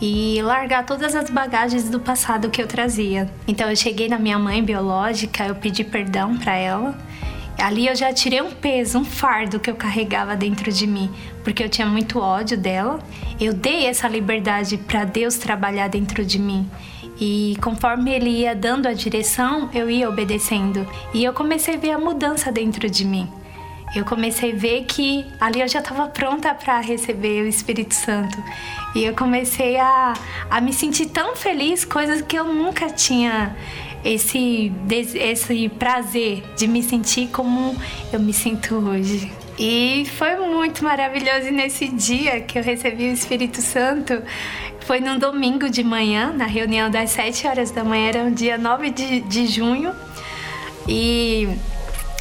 e 0.00 0.40
largar 0.42 0.84
todas 0.84 1.14
as 1.14 1.30
bagagens 1.30 1.88
do 1.88 2.00
passado 2.00 2.50
que 2.50 2.60
eu 2.60 2.66
trazia. 2.66 3.30
Então 3.46 3.68
eu 3.70 3.76
cheguei 3.76 4.08
na 4.08 4.18
minha 4.18 4.38
mãe 4.38 4.62
biológica, 4.62 5.46
eu 5.46 5.54
pedi 5.54 5.84
perdão 5.84 6.36
para 6.36 6.56
ela 6.56 7.11
Ali 7.58 7.86
eu 7.86 7.94
já 7.94 8.12
tirei 8.12 8.40
um 8.40 8.50
peso, 8.50 8.98
um 8.98 9.04
fardo 9.04 9.60
que 9.60 9.70
eu 9.70 9.74
carregava 9.74 10.34
dentro 10.34 10.72
de 10.72 10.86
mim, 10.86 11.10
porque 11.44 11.62
eu 11.62 11.68
tinha 11.68 11.86
muito 11.86 12.18
ódio 12.18 12.56
dela. 12.58 12.98
Eu 13.40 13.52
dei 13.52 13.86
essa 13.86 14.08
liberdade 14.08 14.76
para 14.78 15.04
Deus 15.04 15.36
trabalhar 15.36 15.88
dentro 15.88 16.24
de 16.24 16.38
mim. 16.38 16.68
E 17.20 17.56
conforme 17.62 18.10
ele 18.10 18.30
ia 18.30 18.54
dando 18.54 18.86
a 18.88 18.92
direção, 18.92 19.70
eu 19.72 19.88
ia 19.88 20.08
obedecendo. 20.08 20.86
E 21.14 21.22
eu 21.22 21.32
comecei 21.32 21.74
a 21.74 21.78
ver 21.78 21.92
a 21.92 21.98
mudança 21.98 22.50
dentro 22.50 22.90
de 22.90 23.04
mim. 23.04 23.28
Eu 23.94 24.06
comecei 24.06 24.52
a 24.52 24.56
ver 24.56 24.84
que 24.86 25.26
ali 25.38 25.60
eu 25.60 25.68
já 25.68 25.80
estava 25.80 26.08
pronta 26.08 26.54
para 26.54 26.80
receber 26.80 27.42
o 27.42 27.46
Espírito 27.46 27.94
Santo. 27.94 28.42
E 28.94 29.04
eu 29.04 29.14
comecei 29.14 29.76
a, 29.78 30.14
a 30.50 30.60
me 30.62 30.72
sentir 30.72 31.06
tão 31.06 31.36
feliz, 31.36 31.84
coisas 31.84 32.22
que 32.22 32.36
eu 32.36 32.44
nunca 32.44 32.88
tinha 32.88 33.54
esse, 34.04 34.72
esse 35.14 35.68
prazer 35.68 36.42
de 36.56 36.66
me 36.66 36.82
sentir 36.82 37.28
como 37.28 37.76
eu 38.12 38.20
me 38.20 38.32
sinto 38.32 38.74
hoje. 38.76 39.30
E 39.58 40.06
foi 40.16 40.36
muito 40.36 40.82
maravilhoso. 40.82 41.48
E 41.48 41.50
nesse 41.50 41.88
dia 41.88 42.40
que 42.40 42.58
eu 42.58 42.62
recebi 42.62 43.10
o 43.10 43.12
Espírito 43.12 43.60
Santo, 43.60 44.22
foi 44.80 45.00
num 45.00 45.18
domingo 45.18 45.70
de 45.70 45.84
manhã, 45.84 46.32
na 46.32 46.46
reunião 46.46 46.90
das 46.90 47.10
7 47.10 47.46
horas 47.46 47.70
da 47.70 47.84
manhã, 47.84 48.08
era 48.08 48.18
um 48.20 48.32
dia 48.32 48.58
9 48.58 48.90
de, 48.90 49.20
de 49.20 49.46
junho. 49.46 49.94
E 50.88 51.48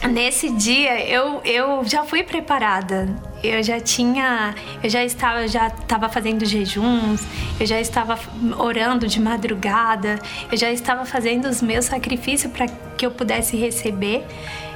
nesse 0.09 0.49
dia 0.51 1.03
eu, 1.07 1.41
eu 1.43 1.83
já 1.83 2.03
fui 2.03 2.21
preparada. 2.23 3.30
Eu 3.43 3.63
já 3.63 3.79
tinha, 3.79 4.53
eu 4.83 4.89
já 4.89 5.03
estava, 5.03 5.47
já 5.47 5.67
estava 5.67 6.09
fazendo 6.09 6.45
jejuns, 6.45 7.21
eu 7.59 7.65
já 7.65 7.79
estava 7.79 8.19
orando 8.57 9.07
de 9.07 9.19
madrugada, 9.19 10.19
eu 10.51 10.57
já 10.57 10.71
estava 10.71 11.05
fazendo 11.05 11.45
os 11.45 11.61
meus 11.61 11.85
sacrifícios 11.85 12.51
para 12.51 12.67
que 12.67 13.05
eu 13.05 13.11
pudesse 13.11 13.57
receber. 13.57 14.23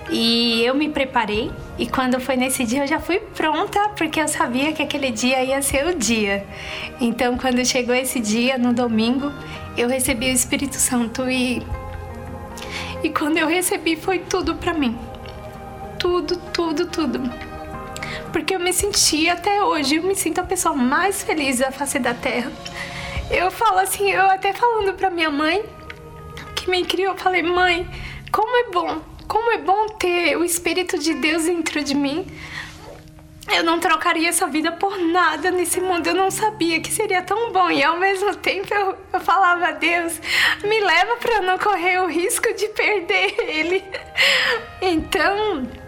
E 0.10 0.64
eu 0.64 0.76
me 0.76 0.88
preparei 0.88 1.52
e 1.80 1.88
quando 1.88 2.20
foi 2.20 2.36
nesse 2.36 2.64
dia 2.64 2.84
eu 2.84 2.88
já 2.88 3.00
fui 3.00 3.20
pronta 3.20 3.90
porque 3.98 4.22
eu 4.22 4.28
sabia 4.28 4.72
que 4.72 4.84
aquele 4.84 5.10
dia 5.10 5.44
ia 5.44 5.62
ser 5.64 5.88
o 5.88 5.96
dia. 5.96 6.46
Então 7.02 7.38
quando 7.38 7.66
chegou 7.66 7.96
esse 7.96 8.20
dia 8.20 8.56
no 8.58 8.72
domingo, 8.72 9.32
eu 9.76 9.90
recebi 9.90 10.28
o 10.28 10.34
Espírito 10.34 10.76
Santo 10.76 11.28
e 11.30 11.62
e 13.04 13.10
quando 13.10 13.38
eu 13.38 13.48
recebi 13.48 13.96
foi 13.96 14.20
tudo 14.20 14.56
para 14.56 14.74
mim 14.74 14.96
tudo, 16.06 16.38
tudo, 16.54 16.86
tudo. 16.86 17.55
Porque 18.36 18.54
eu 18.54 18.60
me 18.60 18.74
senti 18.74 19.30
até 19.30 19.64
hoje, 19.64 19.96
eu 19.96 20.04
me 20.04 20.14
sinto 20.14 20.42
a 20.42 20.44
pessoa 20.44 20.76
mais 20.76 21.24
feliz 21.24 21.60
da 21.60 21.72
face 21.72 21.98
da 22.00 22.14
terra. 22.14 22.52
Eu 23.32 23.50
falo 23.50 23.80
assim, 23.80 24.12
eu 24.12 24.30
até 24.30 24.52
falando 24.52 24.94
pra 24.94 25.10
minha 25.10 25.32
mãe, 25.32 25.64
que 26.54 26.70
me 26.70 26.84
criou, 26.84 27.14
eu 27.14 27.18
falei, 27.18 27.42
mãe, 27.42 27.90
como 28.34 28.54
é 28.58 28.72
bom, 28.72 29.02
como 29.26 29.52
é 29.52 29.58
bom 29.60 29.88
ter 29.88 30.36
o 30.36 30.44
Espírito 30.44 31.00
de 31.00 31.14
Deus 31.14 31.46
dentro 31.46 31.82
de 31.82 31.96
mim. 31.96 32.28
Eu 33.56 33.64
não 33.64 33.80
trocaria 33.80 34.28
essa 34.28 34.48
vida 34.48 34.70
por 34.70 35.00
nada 35.00 35.50
nesse 35.50 35.80
mundo. 35.80 36.06
Eu 36.08 36.16
não 36.16 36.30
sabia 36.30 36.82
que 36.82 36.92
seria 36.92 37.22
tão 37.22 37.54
bom. 37.54 37.72
E 37.72 37.82
ao 37.86 37.98
mesmo 37.98 38.36
tempo 38.36 38.68
eu, 38.74 38.98
eu 39.14 39.20
falava 39.22 39.70
a 39.70 39.72
Deus, 39.72 40.20
me 40.62 40.80
leva 40.82 41.16
para 41.22 41.42
não 41.42 41.58
correr 41.58 42.02
o 42.02 42.08
risco 42.08 42.54
de 42.54 42.68
perder 42.68 43.34
ele. 43.48 43.82
Então, 44.82 45.85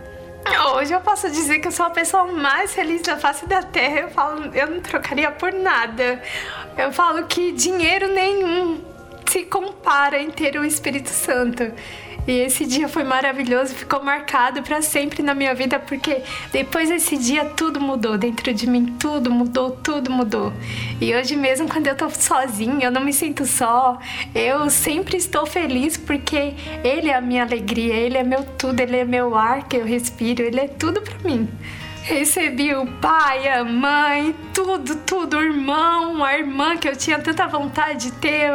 Hoje 0.76 0.94
eu 0.94 1.02
posso 1.02 1.30
dizer 1.30 1.60
que 1.60 1.68
eu 1.68 1.72
sou 1.72 1.86
a 1.86 1.90
pessoa 1.90 2.26
mais 2.32 2.74
feliz 2.74 3.02
da 3.02 3.18
face 3.18 3.46
da 3.46 3.62
terra. 3.62 4.02
Eu 4.02 4.10
falo, 4.10 4.56
eu 4.56 4.68
não 4.68 4.80
trocaria 4.80 5.30
por 5.32 5.52
nada. 5.52 6.22
Eu 6.78 6.92
falo 6.92 7.26
que 7.26 7.52
dinheiro 7.52 8.08
nenhum 8.14 8.82
se 9.30 9.44
compara 9.44 10.18
em 10.22 10.32
ter 10.32 10.58
o 10.58 10.64
Espírito 10.64 11.10
Santo. 11.10 11.72
E 12.28 12.40
esse 12.40 12.66
dia 12.66 12.90
foi 12.90 13.06
maravilhoso, 13.06 13.74
ficou 13.74 14.04
marcado 14.04 14.62
para 14.62 14.82
sempre 14.82 15.24
na 15.24 15.34
minha 15.34 15.56
vida, 15.56 15.80
porque 15.80 16.22
depois 16.52 16.90
desse 16.90 17.18
dia 17.18 17.46
tudo 17.46 17.80
mudou 17.80 18.18
dentro 18.18 18.54
de 18.54 18.68
mim, 18.68 18.98
tudo 19.00 19.32
mudou, 19.32 19.72
tudo 19.72 20.12
mudou. 20.12 20.52
E 21.00 21.16
hoje 21.16 21.38
mesmo 21.38 21.70
quando 21.70 21.88
eu 21.88 21.96
tô 21.96 22.10
sozinha, 22.10 22.88
eu 22.88 22.92
não 22.92 23.02
me 23.02 23.14
sinto 23.14 23.46
só. 23.46 23.98
Eu 24.36 24.70
sempre 24.70 25.16
estou 25.16 25.46
feliz 25.46 25.96
porque 25.96 26.54
ele 26.84 27.10
é 27.10 27.16
a 27.16 27.22
minha 27.22 27.44
alegria, 27.44 27.94
ele 27.94 28.18
é 28.18 28.24
meu 28.24 28.44
tudo, 28.44 28.80
ele 28.82 28.98
é 28.98 29.06
meu 29.06 29.34
ar 29.34 29.68
que 29.68 29.78
eu 29.78 29.86
respiro, 29.86 30.44
ele 30.44 30.60
é 30.60 30.68
tudo 30.68 31.02
para 31.02 31.18
mim. 31.20 31.48
Recebi 32.08 32.74
o 32.74 32.86
pai, 32.86 33.50
a 33.50 33.66
mãe, 33.66 34.34
tudo, 34.54 34.96
tudo, 34.96 35.36
o 35.36 35.42
irmão, 35.42 36.24
a 36.24 36.38
irmã 36.38 36.78
que 36.78 36.88
eu 36.88 36.96
tinha 36.96 37.20
tanta 37.20 37.46
vontade 37.48 38.06
de 38.06 38.12
ter. 38.14 38.50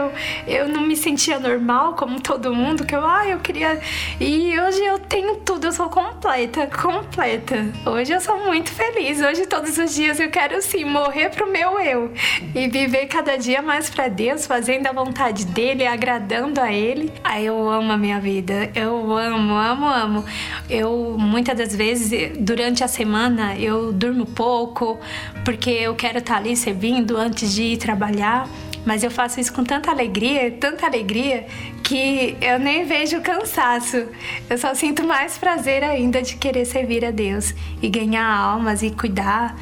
Eu, 0.47 0.69
não 0.69 0.81
me 0.81 0.97
sentia 0.97 1.39
normal 1.39 1.93
como 1.93 2.19
todo 2.19 2.55
mundo, 2.55 2.87
que 2.87 2.95
eu, 2.95 3.05
ah, 3.05 3.29
eu 3.29 3.41
queria. 3.41 3.79
E 4.19 4.59
hoje 4.59 4.83
eu 4.83 4.99
tenho 4.99 5.37
tudo, 5.37 5.67
eu 5.67 5.73
sou 5.73 5.91
completa, 5.91 6.67
completa. 6.67 7.67
Hoje 7.85 8.15
eu 8.15 8.23
sou 8.23 8.39
muito 8.43 8.73
feliz. 8.73 9.21
Hoje, 9.21 9.45
todos 9.45 9.77
os 9.77 9.95
dias, 9.95 10.19
eu 10.19 10.31
quero 10.31 10.63
sim 10.63 10.87
morrer 10.87 11.29
pro 11.29 11.47
meu 11.47 11.79
eu 11.79 12.11
e 12.55 12.69
viver 12.69 13.05
cada 13.05 13.37
dia 13.37 13.61
mais 13.61 13.91
para 13.91 14.09
Deus, 14.09 14.47
fazendo 14.47 14.87
a 14.87 14.93
vontade 14.93 15.45
dele, 15.45 15.87
agradando 15.87 16.59
a 16.59 16.73
ele. 16.73 17.13
Aí 17.23 17.45
eu 17.45 17.69
amo 17.69 17.93
a 17.93 17.99
minha 17.99 18.19
vida, 18.19 18.71
eu 18.75 19.15
amo, 19.15 19.55
amo, 19.55 19.87
amo. 19.87 20.25
Eu 20.71 21.17
muitas 21.19 21.59
das 21.59 21.77
vezes, 21.77 22.33
durante 22.39 22.83
a 22.83 22.89
semana, 22.89 23.42
semana 23.43 23.57
eu 23.59 23.93
durmo 23.93 24.25
pouco, 24.25 24.99
porque 25.45 25.71
eu 25.71 25.95
quero 25.95 26.19
estar 26.19 26.37
ali 26.37 26.57
servindo 26.57 27.17
antes 27.17 27.53
de 27.53 27.63
ir 27.63 27.77
trabalhar. 27.77 28.49
Mas 28.85 29.05
eu 29.05 29.13
faço 29.13 29.39
isso 29.39 29.53
com 29.53 29.63
tanta 29.63 29.93
alegria, 29.93 30.51
tanta 30.51 30.87
alegria, 30.87 31.47
que 31.85 32.37
eu 32.41 32.59
nem 32.59 32.85
vejo 32.85 33.21
cansaço. 33.21 34.09
Eu 34.51 34.59
só 34.59 34.75
sinto 34.75 35.05
mais 35.05 35.39
prazer 35.39 35.85
ainda 35.85 36.21
de 36.21 36.35
querer 36.35 36.65
servir 36.65 37.05
a 37.05 37.13
Deus 37.13 37.55
e 37.81 37.89
ganhar 37.89 38.27
almas 38.27 38.83
e 38.83 38.91
cuidar 38.91 39.57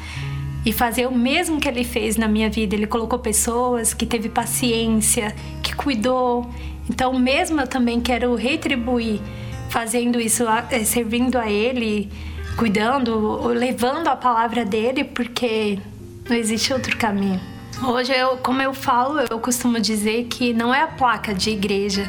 e 0.65 0.73
fazer 0.73 1.05
o 1.05 1.15
mesmo 1.15 1.59
que 1.59 1.67
ele 1.67 1.83
fez 1.83 2.17
na 2.17 2.27
minha 2.27 2.49
vida. 2.49 2.75
Ele 2.75 2.87
colocou 2.87 3.19
pessoas 3.19 3.93
que 3.93 4.07
teve 4.07 4.27
paciência, 4.27 5.35
que 5.61 5.75
cuidou. 5.75 6.49
Então, 6.89 7.13
mesmo 7.19 7.61
eu 7.61 7.67
também 7.67 8.01
quero 8.01 8.33
retribuir 8.33 9.21
fazendo 9.69 10.19
isso, 10.19 10.45
eh, 10.71 10.83
servindo 10.83 11.37
a 11.37 11.49
ele 11.49 12.09
cuidando, 12.57 13.47
levando 13.47 14.07
a 14.07 14.15
palavra 14.15 14.63
dele, 14.65 15.03
porque 15.03 15.79
não 16.29 16.35
existe 16.35 16.73
outro 16.73 16.97
caminho. 16.97 17.39
Hoje, 17.83 18.13
eu, 18.13 18.37
como 18.37 18.61
eu 18.61 18.73
falo, 18.73 19.19
eu 19.19 19.39
costumo 19.39 19.79
dizer 19.79 20.25
que 20.25 20.53
não 20.53 20.73
é 20.73 20.83
a 20.83 20.87
placa 20.87 21.33
de 21.33 21.49
igreja, 21.49 22.07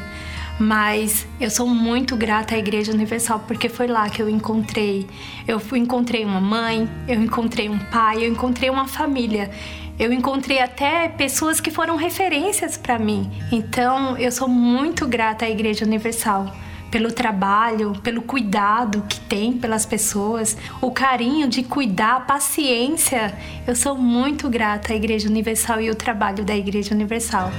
mas 0.58 1.26
eu 1.40 1.50
sou 1.50 1.66
muito 1.66 2.14
grata 2.14 2.54
à 2.54 2.58
Igreja 2.58 2.92
Universal 2.92 3.44
porque 3.46 3.68
foi 3.68 3.86
lá 3.86 4.08
que 4.10 4.20
eu 4.20 4.28
encontrei. 4.28 5.06
Eu 5.48 5.60
encontrei 5.74 6.24
uma 6.24 6.40
mãe, 6.40 6.88
eu 7.08 7.20
encontrei 7.20 7.68
um 7.68 7.78
pai, 7.78 8.18
eu 8.18 8.30
encontrei 8.30 8.68
uma 8.68 8.86
família. 8.86 9.50
Eu 9.98 10.12
encontrei 10.12 10.60
até 10.60 11.08
pessoas 11.08 11.60
que 11.60 11.70
foram 11.70 11.96
referências 11.96 12.76
para 12.76 12.98
mim. 12.98 13.30
Então, 13.50 14.16
eu 14.18 14.30
sou 14.30 14.48
muito 14.48 15.06
grata 15.06 15.46
à 15.46 15.50
Igreja 15.50 15.84
Universal 15.84 16.54
pelo 16.92 17.10
trabalho, 17.10 17.94
pelo 18.02 18.20
cuidado 18.20 19.02
que 19.08 19.18
tem 19.18 19.54
pelas 19.54 19.86
pessoas, 19.86 20.56
o 20.80 20.90
carinho 20.90 21.48
de 21.48 21.62
cuidar, 21.62 22.16
a 22.16 22.20
paciência. 22.20 23.34
Eu 23.66 23.74
sou 23.74 23.96
muito 23.96 24.48
grata 24.50 24.92
à 24.92 24.96
Igreja 24.96 25.26
Universal 25.26 25.80
e 25.80 25.90
o 25.90 25.94
trabalho 25.94 26.44
da 26.44 26.54
Igreja 26.54 26.94
Universal. 26.94 27.50